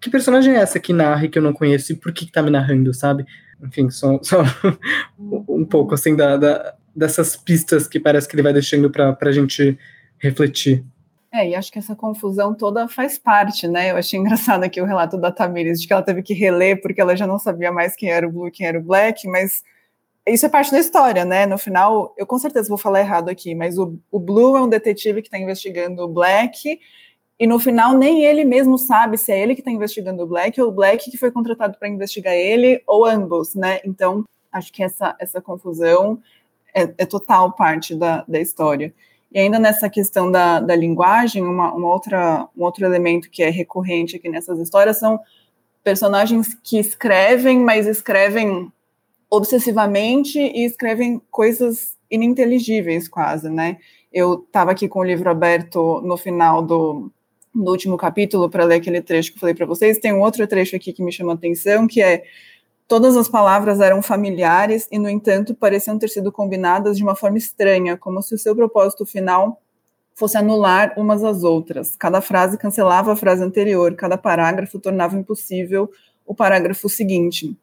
[0.00, 2.32] Que personagem é essa que narra e que eu não conheço e por que que
[2.32, 3.24] tá me narrando, sabe?
[3.62, 4.42] Enfim, só, só
[5.16, 9.30] um pouco assim da, da, dessas pistas que parece que ele vai deixando pra, pra
[9.30, 9.78] gente
[10.18, 10.84] refletir.
[11.32, 13.92] É, e acho que essa confusão toda faz parte, né?
[13.92, 17.00] Eu achei engraçado aqui o relato da Tamires, de que ela teve que reler porque
[17.00, 19.62] ela já não sabia mais quem era o Blue e quem era o Black, mas
[20.26, 21.46] isso é parte da história, né?
[21.46, 24.68] No final, eu com certeza vou falar errado aqui, mas o, o Blue é um
[24.68, 26.80] detetive que está investigando o Black,
[27.38, 30.60] e no final nem ele mesmo sabe se é ele que está investigando o Black
[30.60, 33.80] ou o Black que foi contratado para investigar ele, ou ambos, né?
[33.84, 36.20] Então, acho que essa, essa confusão
[36.72, 38.94] é, é total parte da, da história.
[39.32, 43.50] E ainda nessa questão da, da linguagem, uma, uma outra, um outro elemento que é
[43.50, 45.18] recorrente aqui nessas histórias são
[45.82, 48.72] personagens que escrevem, mas escrevem
[49.28, 53.78] obsessivamente e escrevem coisas ininteligíveis quase, né?
[54.12, 57.10] Eu estava aqui com o livro aberto no final do,
[57.54, 59.98] do último capítulo para ler aquele trecho que eu falei para vocês.
[59.98, 62.24] Tem um outro trecho aqui que me chama a atenção, que é
[62.86, 67.38] Todas as palavras eram familiares e, no entanto, pareciam ter sido combinadas de uma forma
[67.38, 69.60] estranha, como se o seu propósito final
[70.14, 71.96] fosse anular umas às outras.
[71.96, 75.90] Cada frase cancelava a frase anterior, cada parágrafo tornava impossível
[76.26, 77.56] o parágrafo seguinte.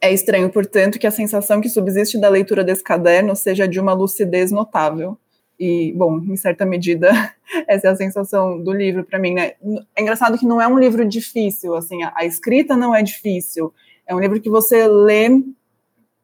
[0.00, 3.92] É estranho, portanto, que a sensação que subsiste da leitura desse caderno seja de uma
[3.92, 5.18] lucidez notável.
[5.58, 7.10] E, bom, em certa medida,
[7.66, 9.52] essa é a sensação do livro para mim, né?
[9.96, 13.72] É engraçado que não é um livro difícil, assim, a, a escrita não é difícil,
[14.06, 15.28] é um livro que você lê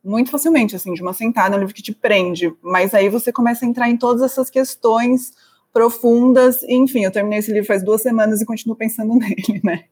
[0.05, 3.33] muito facilmente, assim, de uma sentada, é um livro que te prende, mas aí você
[3.33, 5.33] começa a entrar em todas essas questões
[5.73, 9.85] profundas, e, enfim, eu terminei esse livro faz duas semanas e continuo pensando nele, né?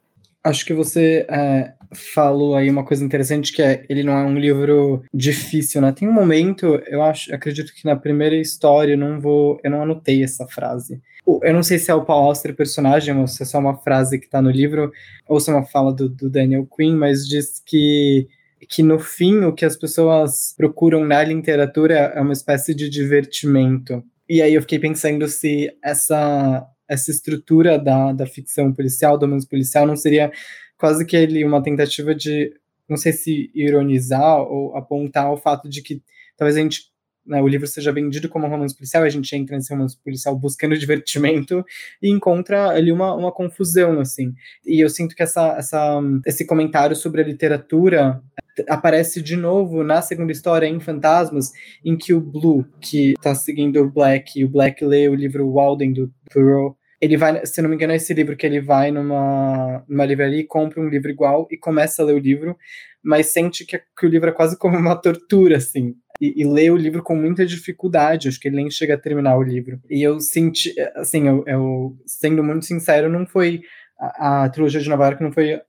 [0.45, 4.39] Acho que você é, falou aí uma coisa interessante que é ele não é um
[4.39, 5.93] livro difícil, né?
[5.93, 9.83] Tem um momento, eu acho, acredito que na primeira história eu não vou, eu não
[9.83, 11.01] anotei essa frase.
[11.43, 14.19] Eu não sei se é o Paul Auster personagem ou se é só uma frase
[14.19, 14.91] que está no livro
[15.29, 18.27] ou se é uma fala do, do Daniel Quinn, mas diz que
[18.69, 24.05] que no fim o que as pessoas procuram na literatura é uma espécie de divertimento.
[24.29, 29.49] E aí eu fiquei pensando se essa essa estrutura da, da ficção policial, do romance
[29.49, 30.31] policial, não seria
[30.77, 32.53] quase que ele uma tentativa de,
[32.89, 36.03] não sei se ironizar ou apontar o fato de que
[36.37, 36.93] talvez a gente
[37.25, 40.37] né, o livro seja vendido como um romance policial, a gente entra nesse romance policial
[40.37, 41.65] buscando divertimento
[42.03, 44.35] e encontra ali uma, uma confusão, assim.
[44.67, 48.21] E eu sinto que essa, essa, esse comentário sobre a literatura
[48.69, 51.53] aparece de novo na segunda história, em Fantasmas,
[51.85, 55.51] em que o Blue, que está seguindo o Black, e o Black lê o livro
[55.51, 58.93] Walden, do Thoreau, ele vai, se não me engano, é esse livro que ele vai
[58.93, 62.57] numa, numa livraria e compra um livro igual e começa a ler o livro,
[63.03, 65.97] mas sente que, que o livro é quase como uma tortura, assim.
[66.21, 69.37] E, e, lê o livro com muita dificuldade, acho que ele nem chega a terminar
[69.37, 69.81] o livro.
[69.91, 73.63] E eu senti, assim, eu, eu sendo muito sincero, não foi.
[73.99, 75.61] A, a trilogia de Nova York não foi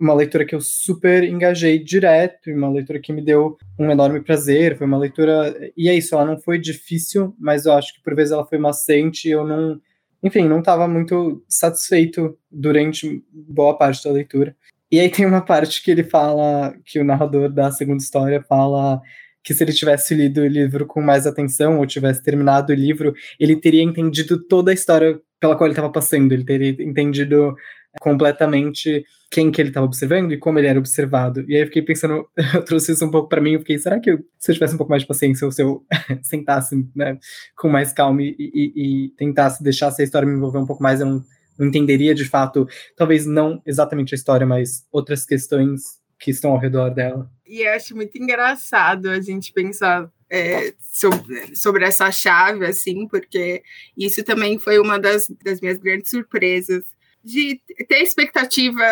[0.00, 4.78] uma leitura que eu super engajei direto, uma leitura que me deu um enorme prazer,
[4.78, 8.14] foi uma leitura, e é isso, ela não foi difícil, mas eu acho que por
[8.14, 9.78] vezes ela foi maçante, eu não,
[10.22, 14.56] enfim, não estava muito satisfeito durante boa parte da leitura.
[14.90, 19.00] E aí tem uma parte que ele fala, que o narrador da segunda história fala
[19.42, 23.14] que se ele tivesse lido o livro com mais atenção ou tivesse terminado o livro,
[23.38, 27.54] ele teria entendido toda a história pela qual ele estava passando, ele teria entendido
[28.00, 31.44] completamente quem que ele estava observando e como ele era observado.
[31.48, 34.00] E aí eu fiquei pensando, eu trouxe isso um pouco para mim, eu fiquei, será
[34.00, 35.84] que eu, se eu tivesse um pouco mais de paciência ou se eu
[36.22, 37.18] sentasse né,
[37.56, 41.00] com mais calma e, e, e, tentasse deixar essa história me envolver um pouco mais,
[41.00, 41.24] eu não,
[41.60, 46.90] entenderia de fato, talvez não exatamente a história, mas outras questões que estão ao redor
[46.90, 47.30] dela.
[47.46, 53.62] E eu acho muito engraçado a gente pensar é, sobre, sobre, essa chave, assim, porque
[53.96, 56.84] isso também foi uma das, das minhas grandes surpresas
[57.28, 58.82] de ter expectativa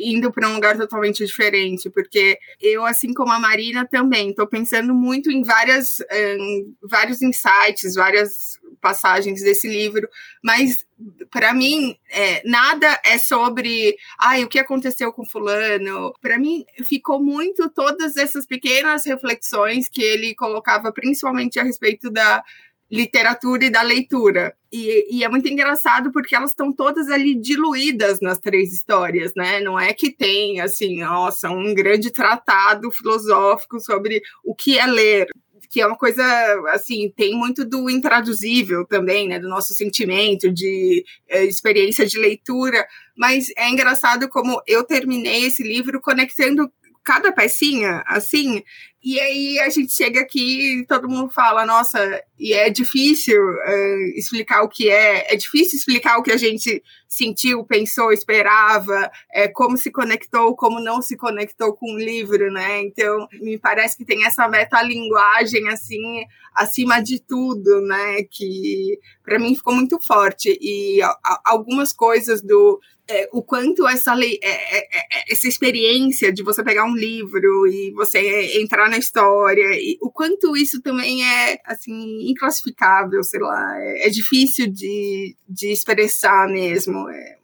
[0.00, 4.94] indo para um lugar totalmente diferente, porque eu, assim como a Marina, também estou pensando
[4.94, 5.98] muito em várias,
[6.38, 10.08] um, vários insights, várias passagens desse livro,
[10.44, 10.86] mas
[11.28, 16.14] para mim é, nada é sobre ai, o que aconteceu com fulano.
[16.20, 22.44] Para mim ficou muito todas essas pequenas reflexões que ele colocava, principalmente a respeito da
[22.90, 24.54] literatura e da leitura.
[24.72, 29.60] E, e, é muito engraçado porque elas estão todas ali diluídas nas três histórias, né?
[29.60, 35.28] Não é que tem, assim, nossa, um grande tratado filosófico sobre o que é ler.
[35.70, 36.22] Que é uma coisa,
[36.68, 39.38] assim, tem muito do intraduzível também, né?
[39.38, 42.86] Do nosso sentimento, de eh, experiência de leitura.
[43.16, 46.70] Mas é engraçado como eu terminei esse livro conectando
[47.06, 48.62] cada pecinha, assim,
[49.08, 54.18] E aí a gente chega aqui e todo mundo fala, nossa, e é difícil uh,
[54.18, 59.46] explicar o que é, é difícil explicar o que a gente sentiu, pensou, esperava, é,
[59.46, 62.82] como se conectou, como não se conectou com o livro, né?
[62.82, 68.24] Então, me parece que tem essa metalinguagem, assim, acima de tudo, né?
[68.28, 70.58] Que para mim ficou muito forte.
[70.60, 76.32] E a, algumas coisas do é, o quanto essa, lei, é, é, é, essa experiência
[76.32, 81.22] de você pegar um livro e você entrar na história, e o quanto isso também
[81.22, 87.38] é assim inclassificável, sei lá, é, é, difícil de, de expressar mesmo, é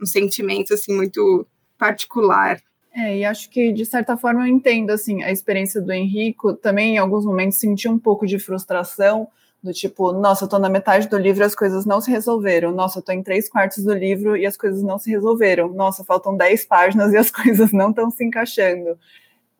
[0.00, 1.46] um sentimento assim muito
[1.78, 2.60] particular.
[2.92, 6.54] É, e acho que de certa forma eu entendo assim a experiência do Henrico.
[6.54, 9.28] Também em alguns momentos senti um pouco de frustração
[9.62, 12.72] do tipo, nossa, eu tô na metade do livro e as coisas não se resolveram.
[12.72, 15.68] Nossa, eu tô em três quartos do livro e as coisas não se resolveram.
[15.68, 18.98] Nossa, faltam dez páginas e as coisas não estão se encaixando.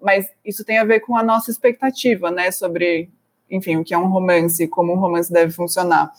[0.00, 3.10] Mas isso tem a ver com a nossa expectativa, né, sobre,
[3.50, 6.12] enfim, o que é um romance, como um romance deve funcionar.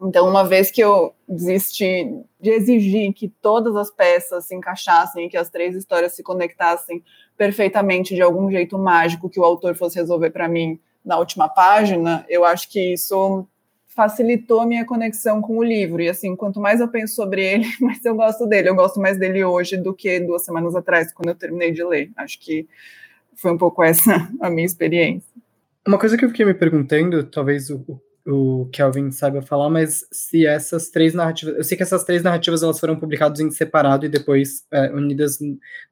[0.00, 5.36] Então, uma vez que eu desisti de exigir que todas as peças se encaixassem, que
[5.36, 7.02] as três histórias se conectassem
[7.36, 12.24] perfeitamente de algum jeito mágico que o autor fosse resolver para mim na última página,
[12.28, 13.46] eu acho que isso
[13.86, 16.02] facilitou a minha conexão com o livro.
[16.02, 18.68] E assim, quanto mais eu penso sobre ele, mais eu gosto dele.
[18.68, 22.10] Eu gosto mais dele hoje do que duas semanas atrás, quando eu terminei de ler.
[22.16, 22.66] Acho que
[23.36, 25.28] foi um pouco essa a minha experiência.
[25.86, 30.46] Uma coisa que eu fiquei me perguntando, talvez o, o Kelvin saiba falar, mas se
[30.46, 31.56] essas três narrativas.
[31.56, 35.38] Eu sei que essas três narrativas elas foram publicadas em separado e depois é, unidas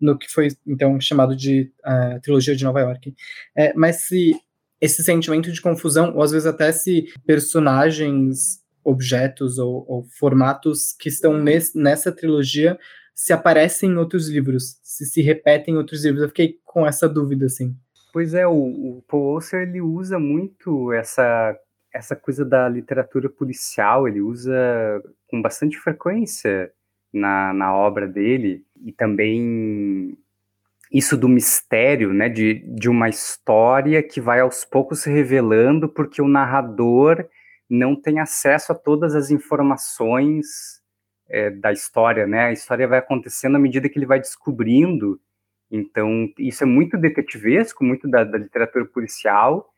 [0.00, 3.14] no que foi então chamado de uh, trilogia de Nova York.
[3.54, 4.32] É, mas se
[4.80, 11.08] esse sentimento de confusão, ou às vezes até se personagens, objetos ou, ou formatos que
[11.08, 12.78] estão nesse, nessa trilogia
[13.14, 16.22] se aparecem em outros livros, se se repetem em outros livros.
[16.22, 17.76] Eu fiquei com essa dúvida, assim.
[18.12, 21.56] Pois é, o, o Paul Auster, ele usa muito essa,
[21.92, 24.52] essa coisa da literatura policial, ele usa
[25.28, 26.70] com bastante frequência
[27.12, 30.16] na, na obra dele, e também
[30.92, 36.20] isso do mistério, né, de, de uma história que vai aos poucos se revelando porque
[36.20, 37.26] o narrador
[37.68, 40.81] não tem acesso a todas as informações
[41.32, 42.44] é, da história, né?
[42.44, 45.18] A história vai acontecendo à medida que ele vai descobrindo.
[45.70, 49.72] Então, isso é muito detetivesco, muito da, da literatura policial,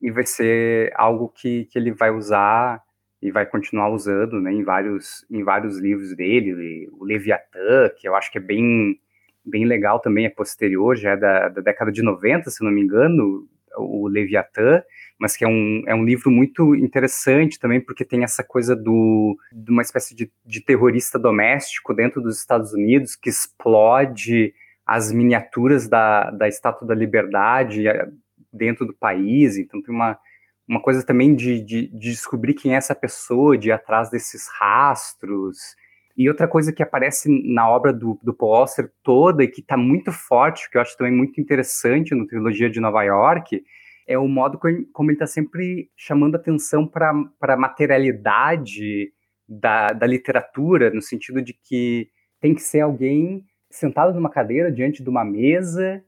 [0.00, 2.82] e vai ser algo que, que ele vai usar
[3.22, 8.14] e vai continuar usando, né, em vários, em vários livros dele, o Leviatã, que eu
[8.14, 8.98] acho que é bem
[9.44, 12.82] bem legal também, é posterior, já é da, da década de 90, se não me
[12.82, 14.82] engano, o Leviatã,
[15.18, 19.36] mas que é um, é um livro muito interessante também, porque tem essa coisa do,
[19.52, 24.54] de uma espécie de, de terrorista doméstico dentro dos Estados Unidos que explode
[24.86, 28.08] as miniaturas da, da Estátua da Liberdade eh,
[28.52, 30.18] dentro do país, então tem uma,
[30.66, 34.48] uma coisa também de, de, de descobrir quem é essa pessoa, de ir atrás desses
[34.58, 35.76] rastros,
[36.20, 39.74] e outra coisa que aparece na obra do, do Paul Auster toda e que está
[39.74, 43.64] muito forte, que eu acho também muito interessante no Trilogia de Nova York,
[44.06, 44.60] é o modo
[44.92, 49.14] como ele está sempre chamando atenção para a materialidade
[49.48, 55.02] da, da literatura, no sentido de que tem que ser alguém sentado numa cadeira diante
[55.02, 56.04] de uma mesa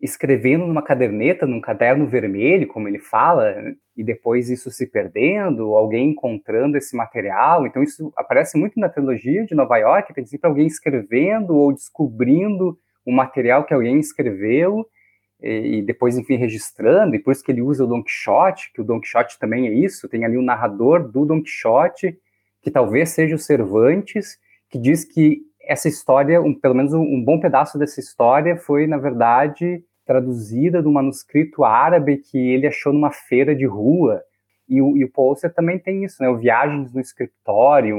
[0.00, 3.54] escrevendo numa caderneta, num caderno vermelho, como ele fala,
[3.96, 7.66] e depois isso se perdendo, alguém encontrando esse material.
[7.66, 12.78] Então isso aparece muito na trilogia de Nova York, tem sempre alguém escrevendo ou descobrindo
[13.04, 14.86] o material que alguém escreveu
[15.42, 18.84] e, depois, enfim, registrando, e por isso que ele usa o Don Quixote, que o
[18.84, 22.18] Don Quixote também é isso, tem ali um narrador do Don Quixote,
[22.62, 24.36] que talvez seja o Cervantes,
[24.68, 28.86] que diz que essa história, um, pelo menos um, um bom pedaço dessa história, foi,
[28.86, 34.20] na verdade, traduzida do manuscrito árabe que ele achou numa feira de rua.
[34.68, 35.12] E o, e o
[35.54, 36.28] também tem isso, né?
[36.28, 37.96] O Viagens no Escritório,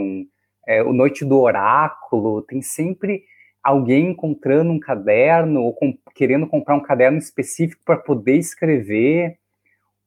[0.67, 3.24] é, o Noite do Oráculo, tem sempre
[3.63, 9.38] alguém encontrando um caderno ou com, querendo comprar um caderno específico para poder escrever,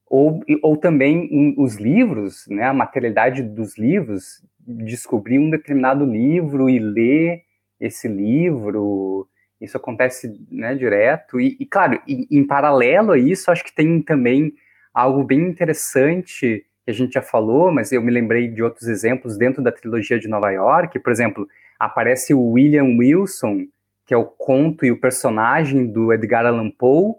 [0.06, 6.68] ou, ou também um, os livros, né, a materialidade dos livros, descobrir um determinado livro
[6.68, 7.44] e ler
[7.80, 9.26] esse livro,
[9.64, 11.40] isso acontece né, direto.
[11.40, 14.52] E, e claro, em, paralelo a isso, acho que tem também
[14.92, 19.36] algo bem interessante que a gente já falou, mas eu me lembrei de outros exemplos
[19.36, 20.98] dentro da trilogia de Nova York.
[20.98, 21.48] Por exemplo,
[21.78, 23.66] aparece o William Wilson,
[24.06, 27.14] que é o conto e o personagem do Edgar Allan Poe,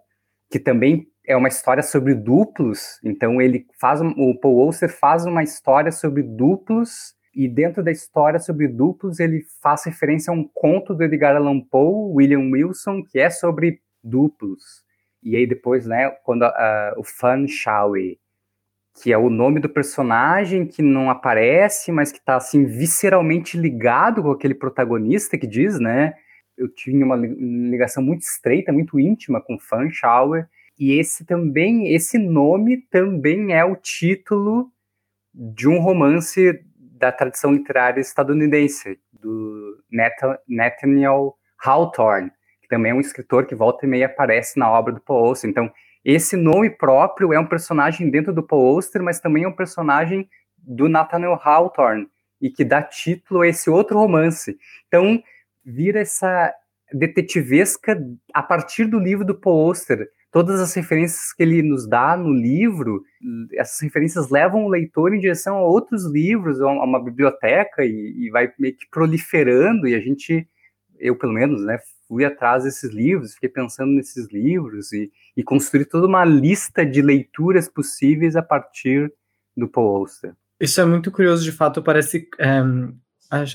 [0.50, 3.00] que também é uma história sobre duplos.
[3.04, 8.40] Então ele faz o Paul Auster faz uma história sobre duplos e dentro da história
[8.40, 13.20] sobre duplos, ele faz referência a um conto do Edgar Allan Poe, William Wilson, que
[13.20, 14.86] é sobre duplos.
[15.22, 18.18] E aí depois, né, quando uh, o Fan Shawi,
[19.02, 24.24] que é o nome do personagem que não aparece, mas que está assim visceralmente ligado
[24.24, 26.14] com aquele protagonista que diz, né?
[26.58, 30.48] Eu tinha uma ligação muito estreita, muito íntima com Fan Shower,
[30.80, 34.72] e esse também, esse nome também é o título
[35.34, 36.64] de um romance
[37.06, 39.78] da tradição literária estadunidense, do
[40.48, 42.32] Nathaniel Hawthorne,
[42.62, 45.48] que também é um escritor que volta e meia aparece na obra do Paul Auster.
[45.48, 45.72] Então,
[46.04, 50.28] esse nome próprio é um personagem dentro do Paul Auster, mas também é um personagem
[50.58, 52.08] do Nathaniel Hawthorne,
[52.42, 54.58] e que dá título a esse outro romance.
[54.88, 55.22] Então,
[55.64, 56.52] vira essa
[56.92, 58.04] detetivesca
[58.34, 60.10] a partir do livro do Paul Auster.
[60.36, 63.02] Todas as referências que ele nos dá no livro,
[63.54, 68.30] essas referências levam o leitor em direção a outros livros, a uma biblioteca, e, e
[68.30, 70.46] vai meio que proliferando, e a gente,
[71.00, 75.86] eu pelo menos, né, fui atrás desses livros, fiquei pensando nesses livros e, e construí
[75.86, 79.10] toda uma lista de leituras possíveis a partir
[79.56, 80.34] do Paul Auster.
[80.60, 82.28] Isso é muito curioso, de fato, parece.
[82.42, 82.94] Um,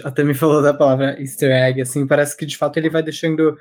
[0.02, 3.54] até me falou da palavra easter egg, assim, parece que de fato ele vai deixando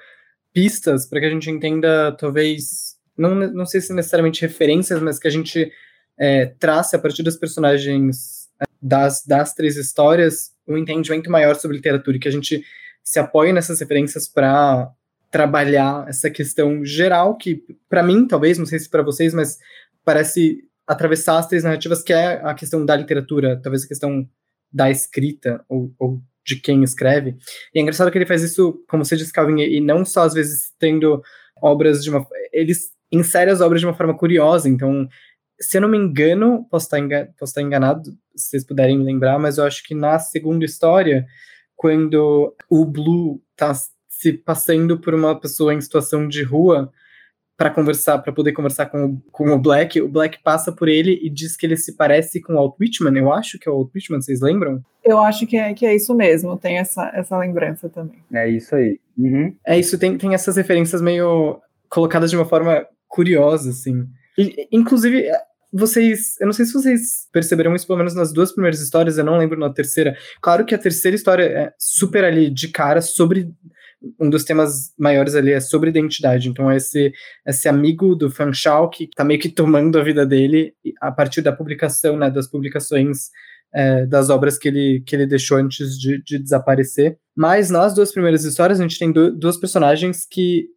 [0.53, 5.27] pistas para que a gente entenda, talvez, não, não sei se necessariamente referências, mas que
[5.27, 5.71] a gente
[6.17, 11.77] é, trace a partir dos personagens é, das, das três histórias um entendimento maior sobre
[11.77, 12.63] literatura e que a gente
[13.03, 14.91] se apoie nessas referências para
[15.31, 19.57] trabalhar essa questão geral que, para mim, talvez, não sei se para vocês, mas
[20.05, 24.27] parece atravessar as três narrativas, que é a questão da literatura, talvez a questão
[24.71, 27.35] da escrita ou, ou de quem escreve.
[27.73, 30.33] E é engraçado que ele faz isso, como você disse, Calvin, e não só às
[30.33, 31.21] vezes tendo
[31.61, 32.25] obras de uma.
[32.51, 35.07] Eles insere as obras de uma forma curiosa, então.
[35.61, 39.03] Se eu não me engano, posso estar, engan posso estar enganado, se vocês puderem me
[39.03, 41.25] lembrar, mas eu acho que na segunda história,
[41.75, 43.73] quando o Blue está
[44.07, 46.91] se passando por uma pessoa em situação de rua
[47.59, 51.29] para conversar, para poder conversar com, com o Black, o Black passa por ele e
[51.29, 53.17] diz que ele se parece com o Walt Whitman.
[53.17, 54.81] Eu acho que é o Walt Whitman, vocês lembram?
[55.03, 58.23] Eu acho que é, que é isso mesmo, tem essa, essa lembrança também.
[58.33, 58.97] É isso aí.
[59.17, 59.53] Uhum.
[59.65, 64.05] É isso, tem, tem essas referências meio colocadas de uma forma curiosa, assim.
[64.37, 65.29] E, inclusive,
[65.71, 69.25] vocês, eu não sei se vocês perceberam isso, pelo menos nas duas primeiras histórias, eu
[69.25, 70.15] não lembro na terceira.
[70.41, 73.51] Claro que a terceira história é super ali de cara sobre
[74.19, 76.47] um dos temas maiores ali é sobre identidade.
[76.47, 77.11] Então, esse,
[77.45, 81.51] esse amigo do Fanchal que tá meio que tomando a vida dele a partir da
[81.51, 83.29] publicação, né, das publicações
[83.73, 87.17] é, das obras que ele, que ele deixou antes de, de desaparecer.
[87.35, 90.67] Mas nas duas primeiras histórias, a gente tem do, duas personagens que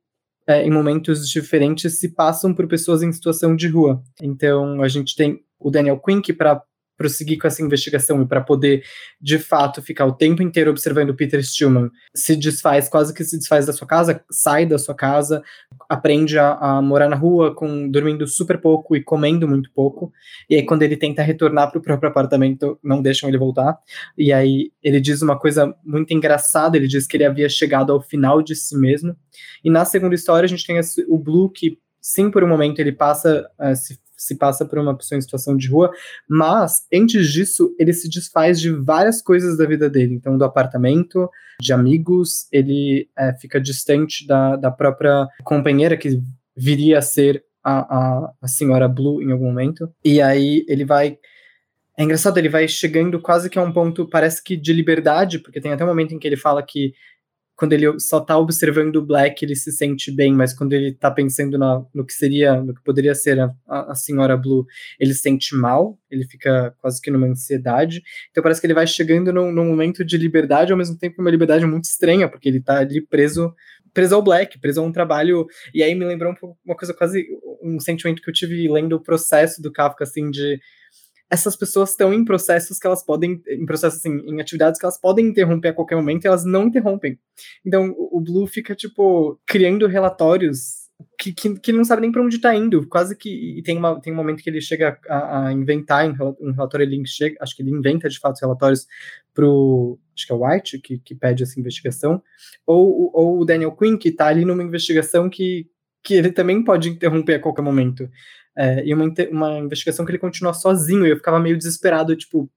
[0.47, 4.03] é, em momentos diferentes se passam por pessoas em situação de rua.
[4.21, 6.63] Então a gente tem o Daniel Quinn, que para
[7.03, 8.85] prosseguir com essa investigação e para poder,
[9.21, 13.67] de fato, ficar o tempo inteiro observando Peter Stillman, se desfaz, quase que se desfaz
[13.67, 15.43] da sua casa, sai da sua casa,
[15.89, 20.13] aprende a, a morar na rua, com dormindo super pouco e comendo muito pouco.
[20.49, 23.77] E aí, quando ele tenta retornar para o próprio apartamento, não deixam ele voltar.
[24.17, 28.01] E aí, ele diz uma coisa muito engraçada: ele diz que ele havia chegado ao
[28.01, 29.17] final de si mesmo.
[29.65, 32.81] E na segunda história, a gente tem esse, o Blue, que sim, por um momento
[32.81, 35.91] ele passa, uh, se se passa por uma pessoa em situação de rua,
[36.29, 41.29] mas antes disso ele se desfaz de várias coisas da vida dele, então do apartamento,
[41.61, 46.23] de amigos, ele é, fica distante da, da própria companheira que
[46.57, 51.19] viria a ser a, a, a senhora Blue em algum momento, e aí ele vai
[51.97, 55.61] é engraçado, ele vai chegando quase que a um ponto, parece que de liberdade, porque
[55.61, 56.95] tem até um momento em que ele fala que
[57.63, 61.13] quando ele só tá observando o Black, ele se sente bem, mas quando ele tá
[61.13, 61.57] pensando
[61.95, 64.67] no que seria, no que poderia ser a, a, senhora Blue,
[64.99, 68.03] ele se sente mal, ele fica quase que numa ansiedade.
[68.33, 71.31] Então parece que ele vai chegando num, num momento de liberdade, ao mesmo tempo uma
[71.31, 73.55] liberdade muito estranha, porque ele tá ali preso
[73.95, 75.47] preso ao Black, preso a um trabalho.
[75.73, 77.25] E aí me lembrou um uma coisa quase
[77.63, 80.59] um sentimento que eu tive lendo o processo do Kafka, assim, de
[81.33, 85.01] essas pessoas estão em processos que elas podem, em processos assim, em atividades que elas
[85.01, 87.19] podem interromper a qualquer momento e elas não interrompem.
[87.65, 90.83] Então o Blue fica, tipo, criando relatórios
[91.19, 93.99] que, que, que não sabe nem para onde está indo, quase que, e tem, uma,
[93.99, 96.07] tem um momento que ele chega a, a inventar
[96.39, 98.87] um relatório, ele chega, acho que ele inventa de fato relatórios
[99.33, 102.23] pro, acho que é o White, que, que pede essa investigação,
[102.67, 105.67] ou, ou o Daniel Quinn, que está ali numa investigação que,
[106.05, 108.07] que ele também pode interromper a qualquer momento.
[108.57, 112.51] É, e uma, uma investigação que ele continua sozinho, e eu ficava meio desesperado, tipo,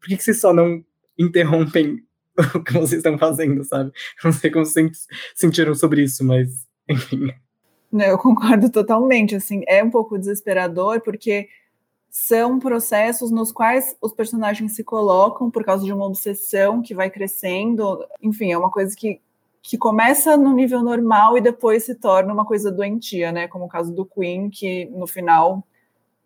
[0.00, 0.84] por que, que vocês só não
[1.18, 2.02] interrompem
[2.54, 3.90] o que vocês estão fazendo, sabe?
[4.22, 6.48] Não sei como vocês sentiram sobre isso, mas,
[6.88, 7.32] enfim.
[7.92, 11.48] Eu concordo totalmente, assim, é um pouco desesperador, porque
[12.10, 17.10] são processos nos quais os personagens se colocam por causa de uma obsessão que vai
[17.10, 19.20] crescendo, enfim, é uma coisa que
[19.68, 23.46] que começa no nível normal e depois se torna uma coisa doentia, né?
[23.46, 25.62] Como o caso do Queen, que no final,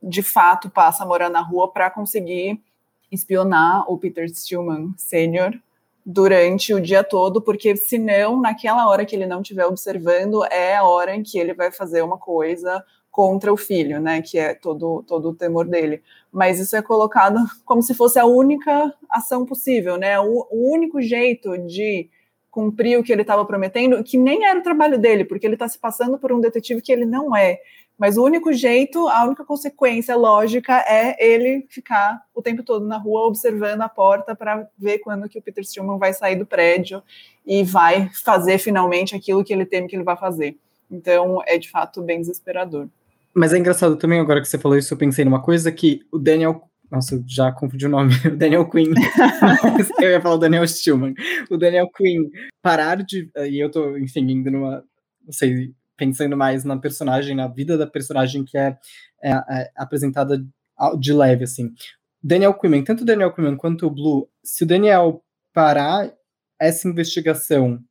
[0.00, 2.62] de fato, passa a morar na rua para conseguir
[3.10, 5.60] espionar o Peter Stillman Sr.
[6.06, 10.84] durante o dia todo, porque senão, naquela hora que ele não estiver observando, é a
[10.84, 14.22] hora em que ele vai fazer uma coisa contra o filho, né?
[14.22, 16.00] Que é todo, todo o temor dele.
[16.30, 20.20] Mas isso é colocado como se fosse a única ação possível, né?
[20.20, 22.08] O, o único jeito de
[22.52, 25.66] cumprir o que ele estava prometendo, que nem era o trabalho dele, porque ele está
[25.66, 27.58] se passando por um detetive que ele não é.
[27.98, 32.98] Mas o único jeito, a única consequência lógica é ele ficar o tempo todo na
[32.98, 37.02] rua observando a porta para ver quando que o Peter Stillman vai sair do prédio
[37.46, 40.56] e vai fazer finalmente aquilo que ele teme que ele vai fazer.
[40.90, 42.86] Então é de fato bem desesperador.
[43.32, 46.18] Mas é engraçado também, agora que você falou isso, eu pensei numa coisa que o
[46.18, 48.12] Daniel nossa, já confundi o nome.
[48.30, 48.92] O Daniel Quinn.
[49.98, 51.14] eu ia falar o Daniel Stillman.
[51.50, 52.28] O Daniel Quinn
[52.60, 53.30] parar de.
[53.34, 54.84] E eu tô, enfim, indo numa.
[55.24, 58.76] Não sei, pensando mais na personagem, na vida da personagem que é,
[59.22, 60.44] é, é apresentada
[61.00, 61.72] de leve, assim.
[62.22, 66.12] Daniel Quinn, tanto o Daniel Quinn quanto o Blue, se o Daniel parar
[66.60, 67.82] essa investigação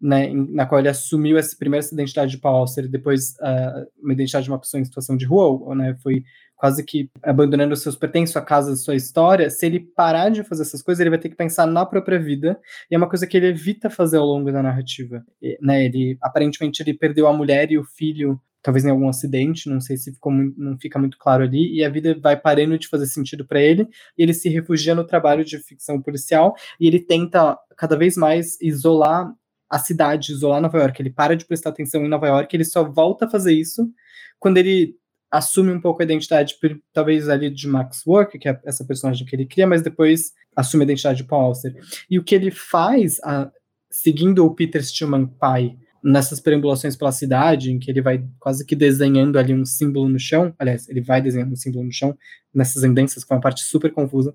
[0.00, 4.12] né, na qual ele assumiu essa primeira identidade de Paul Auster e depois uh, uma
[4.12, 6.22] identidade de uma pessoa em situação de rua, ou, né, foi
[6.56, 10.62] quase que abandonando os seus pertences, sua casa, sua história, se ele parar de fazer
[10.62, 12.58] essas coisas, ele vai ter que pensar na própria vida,
[12.90, 15.24] e é uma coisa que ele evita fazer ao longo da narrativa.
[15.40, 19.68] E, né, ele, aparentemente, ele perdeu a mulher e o filho, talvez em algum acidente,
[19.68, 22.78] não sei se ficou muito, não fica muito claro ali, e a vida vai parando
[22.78, 23.86] de fazer sentido para ele,
[24.16, 28.58] e ele se refugia no trabalho de ficção policial, e ele tenta cada vez mais
[28.60, 29.30] isolar
[29.68, 31.02] a cidade, isolar Nova York.
[31.02, 33.90] Ele para de prestar atenção em Nova York, ele só volta a fazer isso
[34.38, 34.94] quando ele
[35.36, 36.56] assume um pouco a identidade,
[36.92, 40.82] talvez ali de Max Work, que é essa personagem que ele cria, mas depois assume
[40.82, 41.74] a identidade de Paul Auster.
[42.10, 43.50] E o que ele faz, a,
[43.90, 48.74] seguindo o Peter Stillman pai, nessas perambulações pela cidade, em que ele vai quase que
[48.74, 52.16] desenhando ali um símbolo no chão, aliás, ele vai desenhando um símbolo no chão,
[52.54, 54.34] nessas endências, que é uma parte super confusa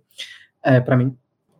[0.64, 1.16] é, para mim.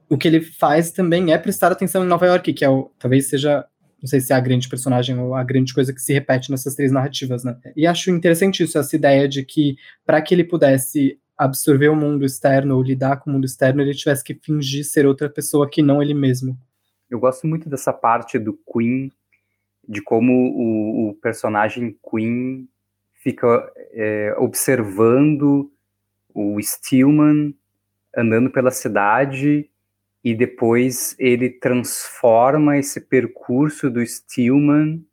[0.08, 3.30] O que ele faz também é prestar atenção em Nova York, que é o, talvez
[3.30, 3.66] seja
[4.02, 6.76] não sei se é a grande personagem ou a grande coisa que se repete nessas
[6.76, 7.56] três narrativas, né?
[7.76, 12.26] E acho interessante isso, essa ideia de que para que ele pudesse absorver o mundo
[12.26, 15.82] externo ou lidar com o mundo externo, ele tivesse que fingir ser outra pessoa que
[15.82, 16.58] não ele mesmo.
[17.10, 19.12] Eu gosto muito dessa parte do Queen,
[19.88, 22.68] de como o, o personagem Queen
[23.16, 25.72] fica é, observando
[26.34, 27.56] o Stillman
[28.16, 29.70] andando pela cidade
[30.24, 35.04] e depois ele transforma esse percurso do Stillman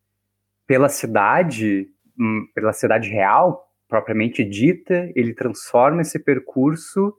[0.66, 1.88] pela cidade,
[2.18, 7.14] hum, pela cidade real, propriamente dita, ele transforma esse percurso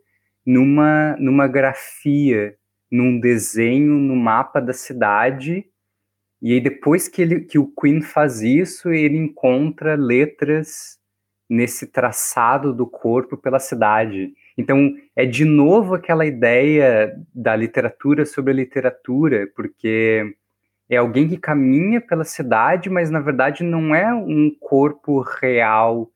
[0.46, 2.56] numa, numa grafia,
[2.92, 5.66] num desenho no mapa da cidade.
[6.42, 11.00] E aí depois que, ele, que o Queen faz isso, ele encontra letras
[11.50, 14.32] nesse traçado do corpo pela cidade.
[14.60, 20.36] Então, é de novo aquela ideia da literatura sobre a literatura, porque
[20.90, 26.12] é alguém que caminha pela cidade, mas na verdade não é um corpo real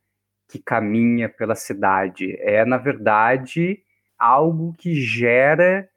[0.50, 2.36] que caminha pela cidade.
[2.42, 3.80] É, na verdade,
[4.20, 5.88] algo que gera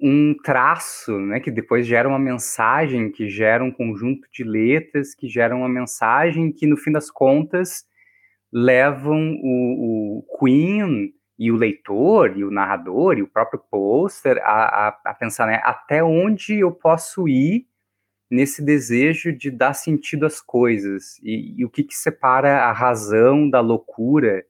[0.00, 5.28] um traço, né, que depois gera uma mensagem, que gera um conjunto de letras, que
[5.28, 7.84] gera uma mensagem que, no fim das contas,
[8.52, 14.86] levam o, o Queen e o leitor, e o narrador, e o próprio pôster a,
[14.86, 17.66] a, a, pensar né, até onde eu posso ir
[18.30, 23.50] nesse desejo de dar sentido às coisas, e, e o que, que separa a razão
[23.50, 24.44] da loucura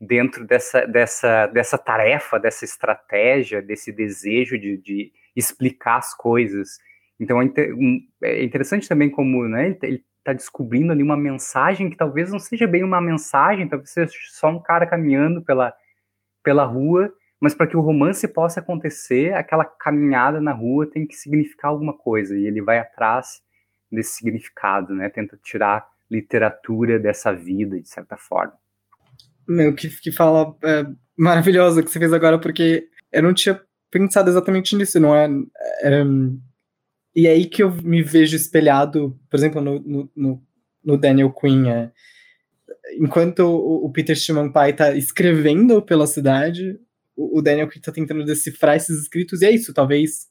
[0.00, 6.78] dentro dessa, dessa, dessa tarefa, dessa estratégia, desse desejo de, de explicar as coisas.
[7.18, 7.48] Então é,
[8.22, 12.68] é interessante também como né, ele está descobrindo ali uma mensagem que talvez não seja
[12.68, 15.74] bem uma mensagem, talvez seja só um cara caminhando pela,
[16.42, 21.14] pela rua, mas para que o romance possa acontecer, aquela caminhada na rua tem que
[21.14, 23.42] significar alguma coisa, e ele vai atrás
[23.90, 25.08] desse significado, né?
[25.08, 28.54] Tenta tirar literatura dessa vida, de certa forma.
[29.48, 30.86] Meu, que, que fala é,
[31.16, 35.28] maravilhosa que você fez agora, porque eu não tinha pensado exatamente nisso, não é?
[35.82, 36.02] é
[37.14, 40.42] e é aí que eu me vejo espelhado, por exemplo, no, no,
[40.82, 41.92] no Daniel Quinn, é,
[42.98, 46.78] enquanto o, Peter Stillman pai está escrevendo pela cidade,
[47.16, 50.26] o, Daniel que está tentando decifrar esses escritos, e é isso, talvez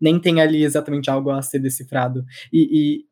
[0.00, 2.24] nem tenha ali exatamente algo a ser decifrado.
[2.52, 3.04] E,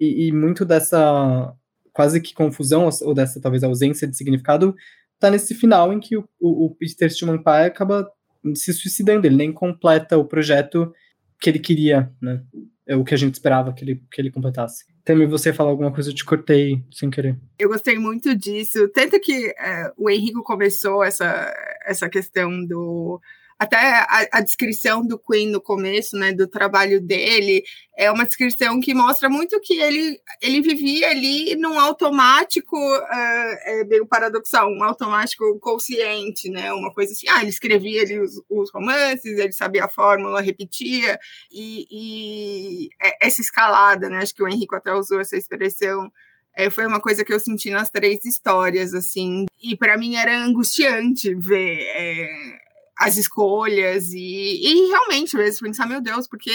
[0.00, 1.54] e, e, muito dessa
[1.92, 4.74] quase que confusão, ou dessa talvez ausência de significado,
[5.14, 8.10] está nesse final em que o, o, o Peter Stillman pai acaba
[8.54, 10.92] se suicidando, ele nem completa o projeto
[11.40, 12.42] que ele queria, né?
[12.86, 14.84] é o que a gente esperava que ele, que ele completasse.
[15.04, 17.36] Temi, você falar alguma coisa, eu te cortei sem querer.
[17.58, 18.88] Eu gostei muito disso.
[18.88, 21.52] Tanto que é, o Henrico começou essa,
[21.84, 23.20] essa questão do
[23.64, 27.62] até a, a, descrição do Queen no começo, né, do trabalho dele,
[27.96, 33.84] é uma descrição que mostra muito que ele, ele vivia ali num automático, uh, é
[33.84, 38.70] meio paradoxal, um automático consciente, né, uma coisa assim, ah, ele escrevia ali os, os
[38.72, 41.18] romances, ele sabia a fórmula, repetia,
[41.50, 46.10] e, e é, essa escalada, né, acho que o Henrique até usou essa expressão,
[46.56, 50.44] é, foi uma coisa que eu senti nas três histórias, assim, e para mim era
[50.44, 52.64] angustiante ver é,
[52.96, 56.50] as escolhas e, e realmente mesmo pensar, meu Deus, por que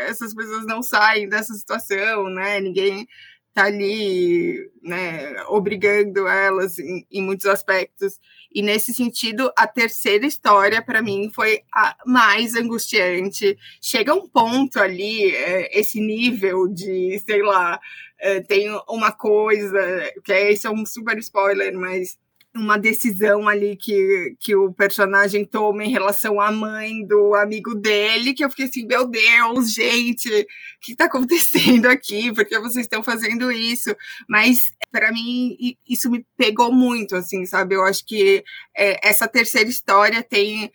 [0.00, 2.60] essas pessoas não saem dessa situação, né?
[2.60, 3.08] Ninguém
[3.52, 8.18] tá ali, né, obrigando elas em, em muitos aspectos.
[8.52, 13.58] E nesse sentido, a terceira história para mim foi a mais angustiante.
[13.80, 17.80] Chega um ponto ali, é, esse nível de, sei lá,
[18.18, 22.18] é, tem uma coisa, que é, esse é um super spoiler, mas
[22.60, 28.34] uma decisão ali que, que o personagem toma em relação à mãe do amigo dele,
[28.34, 30.46] que eu fiquei assim, meu Deus, gente, o
[30.80, 32.32] que está acontecendo aqui?
[32.32, 33.94] Por que vocês estão fazendo isso?
[34.28, 37.74] Mas, para mim, isso me pegou muito, assim, sabe?
[37.74, 38.44] Eu acho que
[38.76, 40.70] é, essa terceira história tem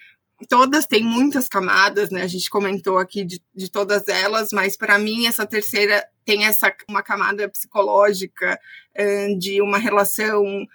[0.49, 2.21] todas têm muitas camadas, né?
[2.21, 6.75] A gente comentou aqui de, de todas elas, mas para mim essa terceira tem essa
[6.89, 8.59] uma camada psicológica
[9.38, 10.65] de uma relação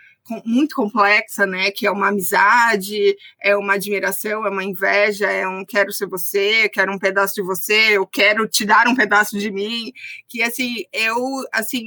[0.44, 1.70] muito complexa, né?
[1.70, 6.68] Que é uma amizade, é uma admiração, é uma inveja, é um quero ser você,
[6.68, 9.92] quero um pedaço de você, eu quero te dar um pedaço de mim.
[10.28, 11.16] Que assim, eu
[11.52, 11.84] assim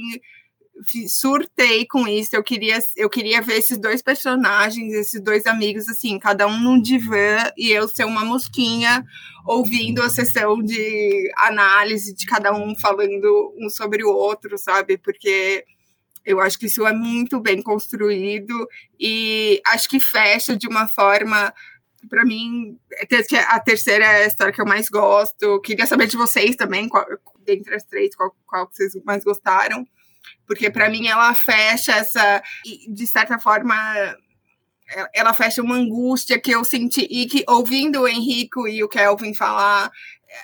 [1.08, 2.34] surtei com isso.
[2.34, 6.80] Eu queria, eu queria ver esses dois personagens, esses dois amigos, assim, cada um num
[6.80, 9.04] divã e eu ser uma mosquinha
[9.46, 14.96] ouvindo a sessão de análise de cada um falando um sobre o outro, sabe?
[14.98, 15.64] Porque
[16.24, 18.66] eu acho que isso é muito bem construído
[18.98, 21.52] e acho que fecha de uma forma
[22.08, 22.78] para mim,
[23.48, 25.60] a terceira é a história que eu mais gosto.
[25.60, 27.06] Queria saber de vocês também, qual,
[27.44, 29.86] dentre as três, qual, qual vocês mais gostaram.
[30.46, 32.42] Porque para mim ela fecha essa,
[32.88, 33.74] de certa forma,
[35.14, 39.34] ela fecha uma angústia que eu senti e que ouvindo o Henrico e o Kelvin
[39.34, 39.90] falar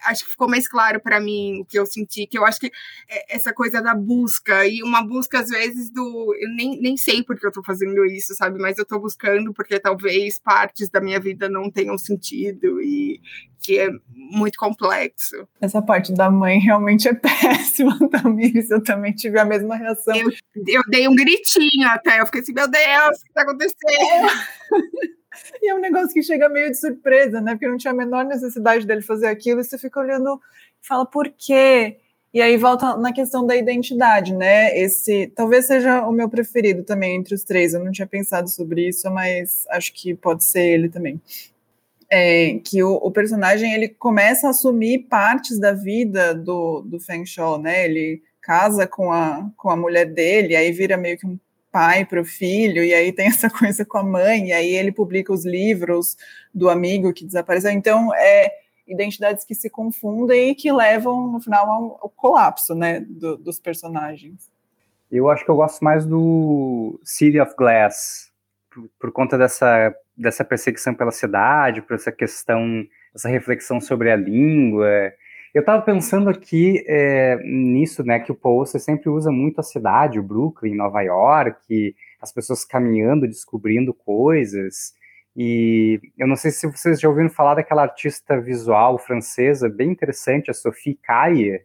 [0.04, 2.70] acho que ficou mais claro para mim o que eu senti, que eu acho que
[3.08, 6.34] é essa coisa da busca, e uma busca às vezes do.
[6.40, 8.58] Eu nem, nem sei porque eu tô fazendo isso, sabe?
[8.58, 13.20] Mas eu tô buscando porque talvez partes da minha vida não tenham sentido e
[13.62, 15.46] que é muito complexo.
[15.60, 18.70] Essa parte da mãe realmente é péssima, Tamires.
[18.70, 20.16] Eu também tive a mesma reação.
[20.16, 20.30] Eu,
[20.66, 23.80] eu dei um gritinho até, eu fiquei assim, meu Deus, o que tá acontecendo?
[25.62, 27.52] E é um negócio que chega meio de surpresa, né?
[27.52, 30.40] Porque não tinha a menor necessidade dele fazer aquilo, e você fica olhando
[30.82, 31.98] e fala, por quê?
[32.32, 34.76] E aí volta na questão da identidade, né?
[34.78, 37.74] Esse talvez seja o meu preferido também entre os três.
[37.74, 41.20] Eu não tinha pensado sobre isso, mas acho que pode ser ele também.
[42.08, 47.24] É, que o, o, personagem ele começa a assumir partes da vida do, do Feng
[47.24, 47.84] Shou, né?
[47.84, 51.38] Ele casa com a, com a mulher dele, aí vira meio que um
[51.70, 54.92] pai para o filho, e aí tem essa coisa com a mãe, e aí ele
[54.92, 56.16] publica os livros
[56.52, 57.70] do amigo que desapareceu.
[57.70, 58.50] Então, é
[58.86, 63.60] identidades que se confundem e que levam, no final, ao, ao colapso né, do, dos
[63.60, 64.50] personagens.
[65.10, 68.30] Eu acho que eu gosto mais do City of Glass,
[68.70, 74.16] por, por conta dessa, dessa perseguição pela cidade, por essa questão, essa reflexão sobre a
[74.16, 75.12] língua,
[75.52, 80.18] eu estava pensando aqui é, nisso, né, que o Paul sempre usa muito a cidade,
[80.18, 84.92] o Brooklyn, Nova York, as pessoas caminhando, descobrindo coisas.
[85.36, 90.50] E eu não sei se vocês já ouviram falar daquela artista visual francesa bem interessante,
[90.50, 91.60] a Sophie Caille,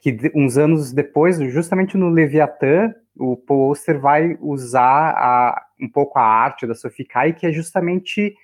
[0.00, 6.18] que uns anos depois, justamente no Leviathan, o Paul Auster vai usar a, um pouco
[6.18, 8.34] a arte da Sophie Caille, que é justamente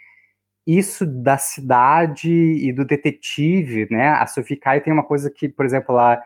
[0.66, 4.08] isso da cidade e do detetive, né?
[4.10, 6.22] A Sophie Kai tem uma coisa que, por exemplo, ela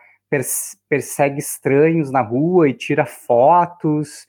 [0.89, 4.27] persegue estranhos na rua e tira fotos.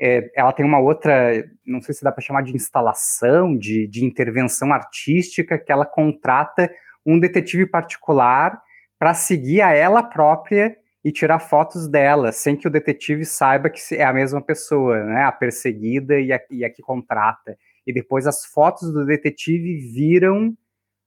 [0.00, 4.04] É, ela tem uma outra, não sei se dá para chamar de instalação, de, de
[4.04, 6.70] intervenção artística, que ela contrata
[7.04, 8.60] um detetive particular
[8.98, 13.80] para seguir a ela própria e tirar fotos dela, sem que o detetive saiba que
[13.94, 15.22] é a mesma pessoa, né?
[15.22, 17.56] A perseguida e a, e a que contrata
[17.88, 20.54] e depois as fotos do detetive viram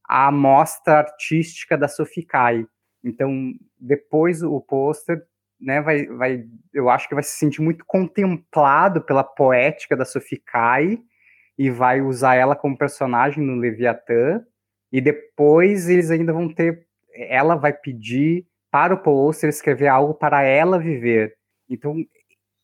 [0.04, 2.66] a amostra artística da Sophie Kai.
[3.04, 5.22] Então, depois o pôster,
[5.60, 10.42] né, vai, vai, eu acho que vai se sentir muito contemplado pela poética da Sophie
[10.44, 10.98] Kai
[11.56, 14.44] e vai usar ela como personagem no Leviatã.
[14.92, 20.16] E depois eles ainda vão ter, ela vai pedir para o Paul Auster escrever algo
[20.16, 21.36] para ela viver.
[21.70, 21.96] Então,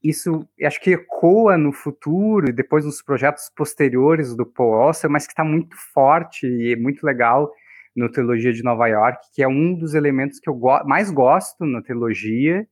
[0.03, 5.25] isso acho que ecoa no futuro e depois nos projetos posteriores do Paul Auster, mas
[5.25, 7.51] que está muito forte e muito legal
[7.95, 11.65] no Trilogia de Nova York, que é um dos elementos que eu go mais gosto
[11.65, 12.67] na trilogia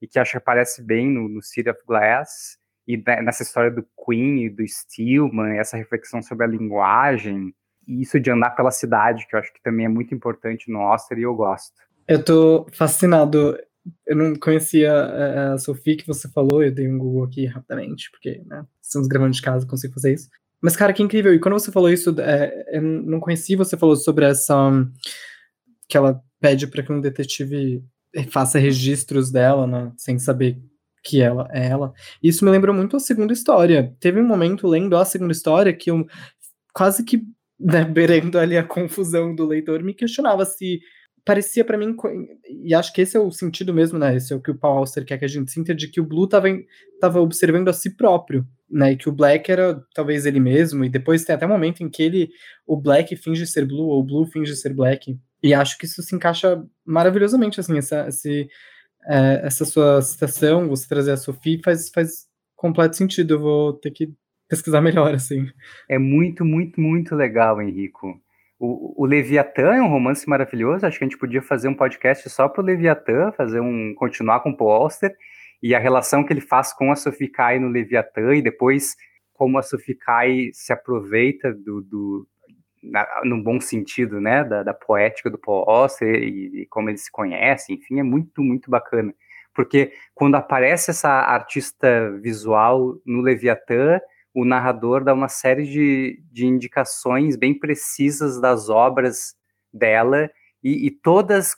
[0.00, 3.86] e que acho que aparece bem no, no City of Glass e nessa história do
[4.04, 7.54] Queen e do Stillman, essa reflexão sobre a linguagem
[7.86, 10.80] e isso de andar pela cidade, que eu acho que também é muito importante no
[10.80, 11.74] Auster e eu gosto.
[12.06, 13.58] Eu tô fascinado
[14.06, 18.10] eu não conhecia é, a Sophie que você falou, eu dei um Google aqui rapidamente,
[18.10, 20.28] porque né, estamos gravando de casa, consigo fazer isso.
[20.60, 21.32] Mas, cara, que incrível.
[21.32, 24.54] E quando você falou isso, é, eu não conheci, você falou sobre essa.
[25.88, 27.82] que ela pede para que um detetive
[28.30, 30.58] faça registros dela, né, sem saber
[31.04, 31.92] que ela é ela.
[32.22, 33.94] Isso me lembrou muito a segunda história.
[34.00, 36.06] Teve um momento lendo a segunda história que eu
[36.72, 37.22] quase que,
[37.58, 40.80] né, berendo ali a confusão do leitor, me questionava se
[41.24, 41.94] parecia para mim,
[42.48, 44.16] e acho que esse é o sentido mesmo, né?
[44.16, 46.04] Esse é o que o Paul Auster quer que a gente sinta, de que o
[46.04, 46.48] Blue tava,
[47.00, 48.92] tava observando a si próprio, né?
[48.92, 51.88] E que o Black era talvez ele mesmo, e depois tem até um momento em
[51.88, 52.30] que ele,
[52.66, 55.18] o Black finge ser Blue, ou o Blue finge ser Black.
[55.42, 58.48] E acho que isso se encaixa maravilhosamente, assim, essa, esse,
[59.06, 63.34] é, essa sua citação, você trazer a Sophie, faz, faz completo sentido.
[63.34, 64.12] Eu vou ter que
[64.48, 65.46] pesquisar melhor, assim.
[65.88, 68.20] É muito, muito, muito legal, Henrico.
[68.58, 70.84] O, o Leviatã é um romance maravilhoso.
[70.84, 74.40] Acho que a gente podia fazer um podcast só para o Leviatã, fazer um continuar
[74.40, 75.14] com o Auster
[75.62, 78.96] e a relação que ele faz com a Sophie Kai no Leviatã e depois
[79.32, 82.28] como a Sophie Kai se aproveita do, do
[82.82, 85.64] na, no bom sentido, né, da, da poética do Paul
[86.02, 89.14] e, e, como eles se conhecem, enfim, é muito, muito bacana.
[89.54, 94.00] Porque quando aparece essa artista visual no Leviatã,
[94.40, 99.34] o narrador dá uma série de, de indicações bem precisas das obras
[99.72, 100.30] dela
[100.62, 101.56] e, e todas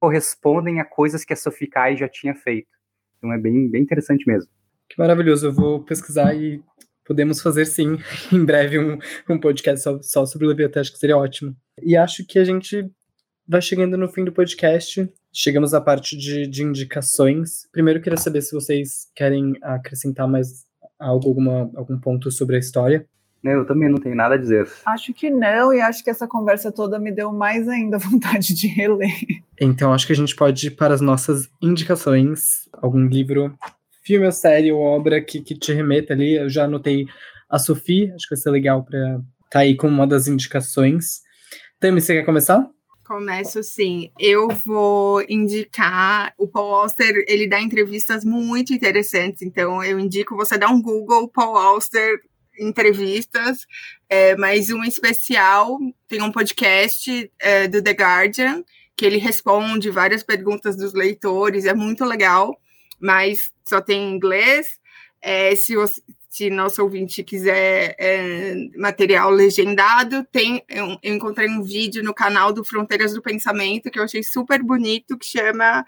[0.00, 2.68] correspondem a coisas que a Sophie Kai já tinha feito.
[3.16, 4.50] Então é bem, bem interessante mesmo.
[4.88, 6.60] Que maravilhoso, eu vou pesquisar e
[7.04, 7.96] podemos fazer sim,
[8.32, 8.98] em breve, um,
[9.30, 11.56] um podcast só, só sobre Leviatã, acho que seria ótimo.
[11.80, 12.90] E acho que a gente
[13.46, 15.08] vai chegando no fim do podcast.
[15.32, 17.68] Chegamos à parte de, de indicações.
[17.70, 20.66] Primeiro, queria saber se vocês querem acrescentar mais
[20.98, 23.06] algo, alguma, algum ponto sobre a história?
[23.44, 24.68] Eu também não tenho nada a dizer.
[24.84, 28.66] Acho que não, e acho que essa conversa toda me deu mais ainda vontade de
[28.66, 29.14] reler.
[29.60, 32.68] Então acho que a gente pode ir para as nossas indicações.
[32.72, 33.56] Algum livro,
[34.02, 36.36] filme ou série ou obra que, que te remeta ali.
[36.36, 37.06] Eu já anotei
[37.48, 41.20] a Sophie, acho que vai ser legal para estar tá aí com uma das indicações.
[41.78, 42.68] Tami, você quer começar?
[43.06, 44.10] Começo sim.
[44.18, 50.58] Eu vou indicar o Paul Auster, ele dá entrevistas muito interessantes, então eu indico você
[50.58, 52.20] dar um Google Paul Auster
[52.58, 53.64] entrevistas,
[54.08, 55.78] é, mas um especial,
[56.08, 58.64] tem um podcast é, do The Guardian,
[58.96, 62.58] que ele responde várias perguntas dos leitores, é muito legal,
[62.98, 64.66] mas só tem em inglês.
[65.22, 66.02] É, se, você,
[66.36, 72.52] se nosso ouvinte quiser é, material legendado, tem eu, eu, encontrei um vídeo no canal
[72.52, 75.82] do Fronteiras do Pensamento que eu achei super bonito, que chama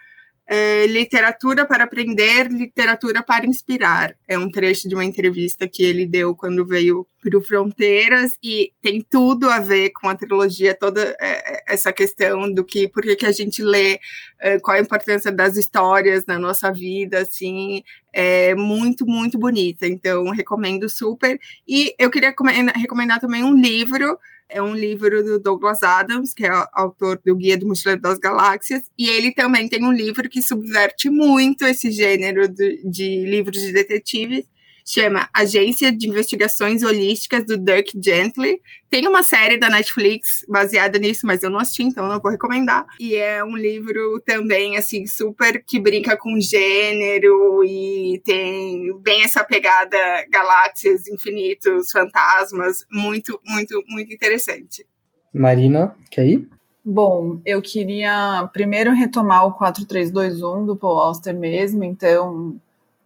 [0.48, 4.16] é, Literatura para Aprender, Literatura para Inspirar.
[4.26, 8.72] É um trecho de uma entrevista que ele deu quando veio para o Fronteiras e
[8.80, 13.16] tem tudo a ver com a trilogia, toda é, essa questão do que, por que,
[13.16, 14.00] que a gente lê,
[14.40, 19.86] é, qual a importância das histórias na nossa vida, assim, é muito, muito bonita.
[19.86, 21.38] Então, recomendo super.
[21.66, 22.34] E eu queria
[22.74, 24.18] recomendar também um livro
[24.48, 28.84] é um livro do Douglas Adams, que é autor do Guia do Mochileiro das Galáxias,
[28.98, 33.72] e ele também tem um livro que subverte muito esse gênero de, de livros de
[33.72, 34.44] detetives,
[34.88, 38.60] chama Agência de Investigações Holísticas do Dirk Gently.
[38.88, 42.86] Tem uma série da Netflix baseada nisso, mas eu não assisti, então não vou recomendar.
[42.98, 49.44] E é um livro também, assim, super que brinca com gênero e tem bem essa
[49.44, 49.98] pegada
[50.30, 54.86] galáxias, infinitos, fantasmas, muito, muito, muito interessante.
[55.34, 56.48] Marina, quer ir?
[56.82, 62.58] Bom, eu queria primeiro retomar o 4321 do Paul Auster mesmo, então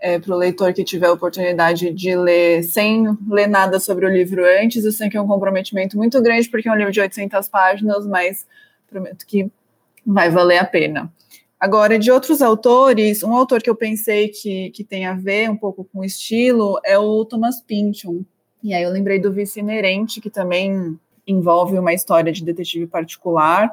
[0.02, 4.08] é, para o leitor que tiver a oportunidade de ler sem ler nada sobre o
[4.10, 4.84] livro antes.
[4.84, 8.04] Eu sei que é um comprometimento muito grande, porque é um livro de 800 páginas,
[8.04, 8.44] mas
[8.90, 9.48] prometo que
[10.04, 11.10] vai valer a pena.
[11.58, 15.56] Agora, de outros autores, um autor que eu pensei que, que tem a ver um
[15.56, 18.24] pouco com o estilo é o Thomas Pynchon.
[18.60, 23.72] E aí eu lembrei do Vice Inerente, que também envolve uma história de detetive particular,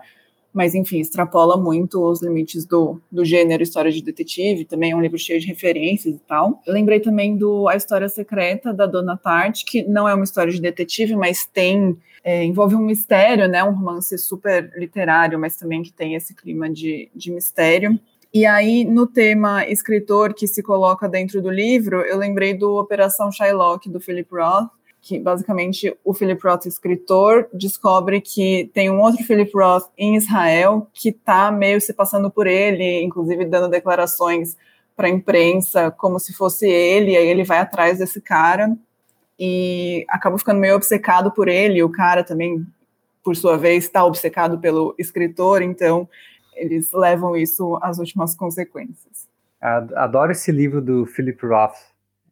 [0.53, 5.01] mas enfim, extrapola muito os limites do, do gênero história de detetive, também é um
[5.01, 6.61] livro cheio de referências e tal.
[6.65, 10.51] Eu lembrei também do A História Secreta, da Dona Tarte, que não é uma história
[10.51, 13.63] de detetive, mas tem É, envolve um mistério, né?
[13.63, 17.97] Um romance super literário, mas também que tem esse clima de, de mistério.
[18.33, 23.31] E aí, no tema escritor que se coloca dentro do livro, eu lembrei do Operação
[23.31, 24.69] Shylock, do Philip Roth,
[25.09, 30.87] que basicamente o Philip Roth, escritor, descobre que tem um outro Philip Roth em Israel
[30.93, 34.55] que está meio se passando por ele, inclusive dando declarações
[34.95, 38.77] para a imprensa como se fosse ele, aí ele vai atrás desse cara
[39.39, 42.63] e acaba ficando meio obcecado por ele, o cara também,
[43.23, 46.07] por sua vez, está obcecado pelo escritor, então
[46.53, 49.27] eles levam isso às últimas consequências.
[49.59, 51.77] Adoro esse livro do Philip Roth,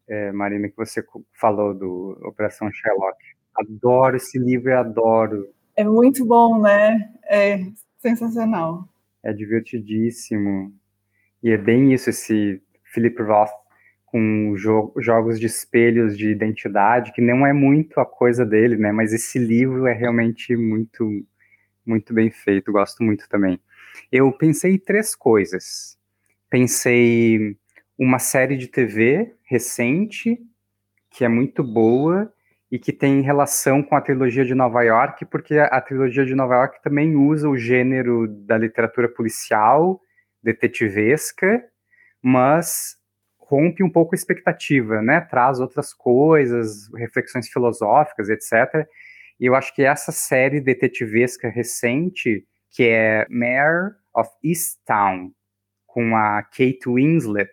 [0.08, 1.04] é, Marina, que você
[1.34, 3.18] falou do Operação Sherlock.
[3.56, 5.50] Adoro esse livro e adoro.
[5.76, 7.12] É muito bom, né?
[7.26, 7.60] É
[8.00, 8.88] sensacional.
[9.24, 10.74] É divertidíssimo.
[11.44, 13.52] E é bem isso, esse Philip Roth
[14.08, 18.92] com jo jogos de espelhos de identidade, que não é muito a coisa dele, né?
[18.92, 21.26] Mas esse livro é realmente muito,
[21.86, 23.60] muito bem feito, gosto muito também.
[24.12, 25.98] Eu pensei em três coisas.
[26.50, 27.58] Pensei
[27.98, 30.40] uma série de TV recente,
[31.10, 32.32] que é muito boa
[32.72, 36.56] e que tem relação com a trilogia de Nova York, porque a, trilogia de Nova
[36.56, 40.02] York também usa o gênero da literatura policial,
[40.44, 41.64] detetivesca,
[42.22, 42.98] mas
[43.40, 45.22] rompe um pouco a expectativa, né?
[45.22, 48.86] Traz outras coisas, reflexões filosóficas, etc.
[49.40, 55.32] E eu acho que essa série detetivesca recente, que é Mayor of Easttown,
[55.86, 57.50] com a Kate Winslet,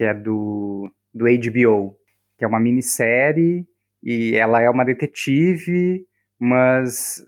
[0.00, 1.94] que é do, do HBO,
[2.38, 3.66] que é uma minissérie
[4.02, 6.06] e ela é uma detetive,
[6.38, 7.22] mas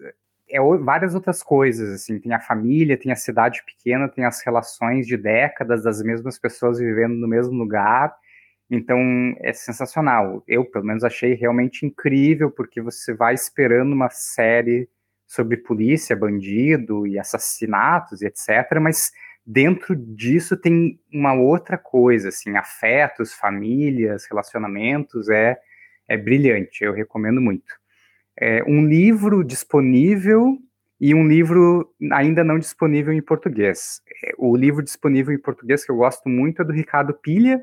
[0.49, 5.07] é várias outras coisas, assim, tem a família, tem a cidade pequena, tem as relações
[5.07, 8.11] de décadas das mesmas pessoas vivendo no mesmo lugar,
[8.70, 8.99] então
[9.41, 10.43] é sensacional.
[10.49, 14.89] Eu, pelo menos, achei realmente incrível, porque você vai esperando uma série
[15.27, 19.12] sobre polícia, bandido e assassinatos e etc., mas
[19.45, 25.59] dentro disso tem uma outra coisa, assim, afetos, famílias, relacionamentos, é,
[26.09, 27.82] é brilhante, eu recomendo muito
[28.38, 30.59] é, um livro disponível
[31.01, 34.01] e um livro ainda não disponível em português.
[34.24, 37.62] É, o livro disponível em português que eu gosto muito é do Ricardo Pilha,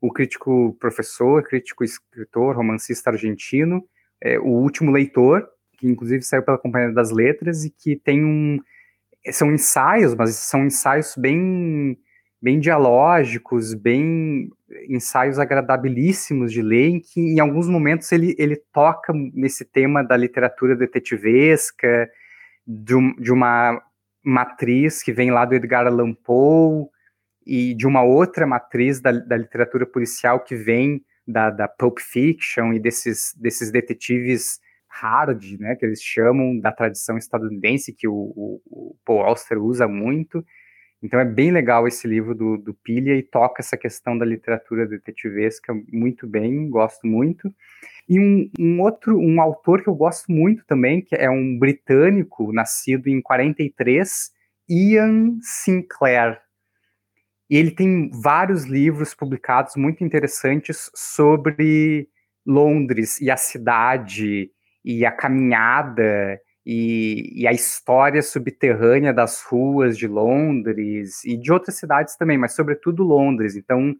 [0.00, 3.84] o crítico professor, crítico escritor, romancista argentino,
[4.22, 5.46] é, o último leitor,
[5.78, 8.60] que inclusive saiu pela Companhia das Letras e que tem um
[9.32, 11.98] são ensaios, mas são ensaios bem
[12.40, 14.48] bem dialógicos, bem
[14.88, 20.16] ensaios agradabilíssimos de ler, em que em alguns momentos ele, ele toca nesse tema da
[20.16, 22.08] literatura detetivesca,
[22.66, 23.82] de, um, de uma
[24.22, 26.86] matriz que vem lá do Edgar Allan Poe,
[27.46, 32.72] e de uma outra matriz da, da literatura policial que vem da, da Pulp Fiction
[32.72, 34.58] e desses, desses detetives
[35.00, 39.86] hard, né, que eles chamam da tradição estadunidense, que o, o, o Paul Auster usa
[39.86, 40.44] muito,
[41.02, 44.86] então é bem legal esse livro do, do Pilha e toca essa questão da literatura
[44.86, 47.54] detetivesca muito bem, gosto muito.
[48.08, 52.52] E um, um, outro, um autor que eu gosto muito também, que é um britânico,
[52.52, 54.30] nascido em 43,
[54.68, 56.40] Ian Sinclair.
[57.48, 62.08] E ele tem vários livros publicados muito interessantes sobre
[62.44, 64.50] Londres e a cidade
[64.86, 71.76] e a caminhada e, e, a história subterrânea das ruas de Londres e de outras
[71.76, 73.56] cidades também, mas sobretudo Londres.
[73.56, 73.96] Então,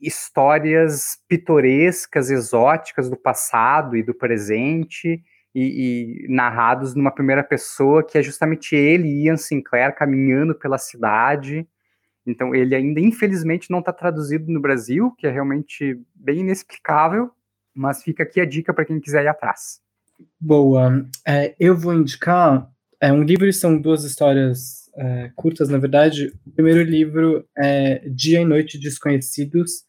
[0.00, 8.16] histórias pitorescas, exóticas do passado e do presente e, e narrados numa primeira pessoa, que
[8.16, 11.66] é justamente ele, Ian Sinclair, caminhando pela cidade.
[12.24, 17.30] Então, ele ainda, infelizmente, não está traduzido no Brasil, que é realmente bem inexplicável,
[17.74, 19.84] mas fica aqui a dica para quem quiser ir atrás.
[20.40, 21.04] Boa.
[21.26, 26.32] É, eu vou indicar é, um livro, são duas histórias é, curtas, na verdade.
[26.46, 29.84] O primeiro livro é Dia e Noite Desconhecidos,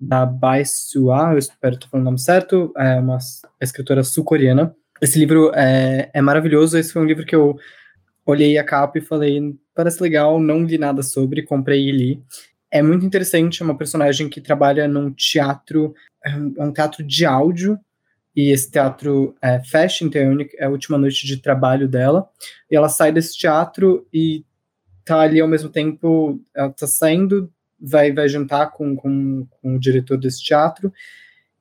[0.00, 3.18] da Bai Sua, eu espero estar falando o nome certo, é uma
[3.60, 4.74] escritora sul-coreana.
[5.00, 7.56] Esse livro é, é maravilhoso, esse foi um livro que eu
[8.26, 12.22] olhei a capa e falei, parece legal, não li nada sobre, comprei e li.
[12.70, 15.94] É muito interessante, é uma personagem que trabalha num teatro,
[16.24, 17.78] é um teatro de áudio,
[18.34, 20.20] e esse teatro é, fecha, então
[20.58, 22.28] é a última noite de trabalho dela,
[22.70, 24.44] e ela sai desse teatro e
[25.04, 29.78] tá ali ao mesmo tempo, ela tá saindo, vai, vai jantar com, com, com o
[29.78, 30.92] diretor desse teatro,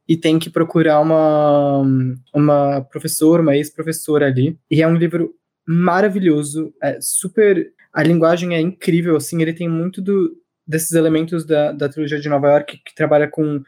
[0.08, 1.84] e tem que procurar uma,
[2.34, 5.34] uma professora, uma ex-professora ali, e é um livro
[5.66, 11.72] maravilhoso, é super, a linguagem é incrível, assim, ele tem muito do, desses elementos da,
[11.72, 13.62] da trilogia de Nova York, que trabalha com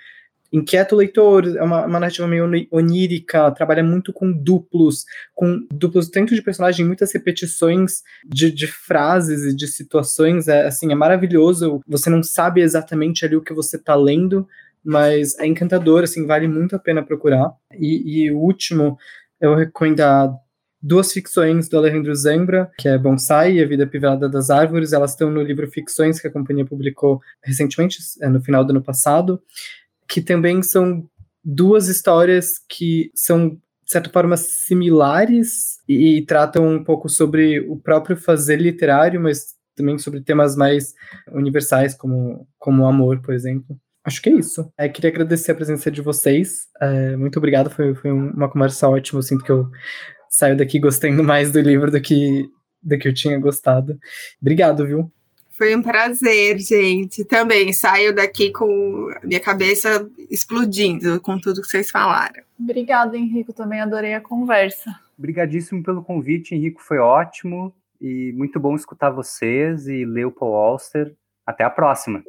[0.56, 6.10] inquieta o leitor, é uma, uma narrativa meio onírica, trabalha muito com duplos, com duplos
[6.10, 11.82] tanto de personagem, muitas repetições de, de frases e de situações, é, assim, é maravilhoso,
[11.88, 14.48] você não sabe exatamente ali o que você está lendo,
[14.84, 17.52] mas é encantador, assim, vale muito a pena procurar.
[17.74, 18.98] E, e o último,
[19.42, 20.04] eu recomendo
[20.82, 24.94] duas ficções do Alejandro Zambra, que é Bonsai e A Vida Privada das Árvores.
[24.94, 28.84] Elas estão no livro Ficções, que a companhia publicou recentemente, é, no final do ano
[28.84, 29.42] passado,
[30.08, 31.08] que também são
[31.44, 37.78] duas histórias que são, de certa forma, similares e, e tratam um pouco sobre o
[37.78, 40.94] próprio fazer literário, mas também sobre temas mais
[41.32, 43.78] universais, como, como o amor, por exemplo.
[44.04, 44.72] Acho que é isso.
[44.78, 46.68] É, queria agradecer a presença de vocês.
[46.80, 49.20] É, muito obrigado, foi, foi uma conversa ótima.
[49.20, 49.70] Eu sinto que eu
[50.30, 52.48] saio daqui gostando mais do livro do que,
[52.82, 53.98] do que eu tinha gostado.
[54.40, 55.12] Obrigado, viu?
[55.58, 57.24] Foi um prazer, gente.
[57.24, 62.44] Também saio daqui com a minha cabeça explodindo com tudo que vocês falaram.
[62.60, 63.54] Obrigada, Henrico.
[63.54, 64.94] Também adorei a conversa.
[65.18, 66.82] Obrigadíssimo pelo convite, Henrico.
[66.82, 71.14] Foi ótimo e muito bom escutar vocês e ler o Paul Auster.
[71.46, 72.22] Até a próxima.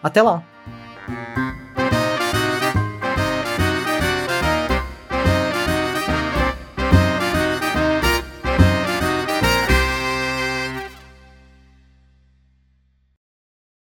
[0.03, 0.43] Até lá!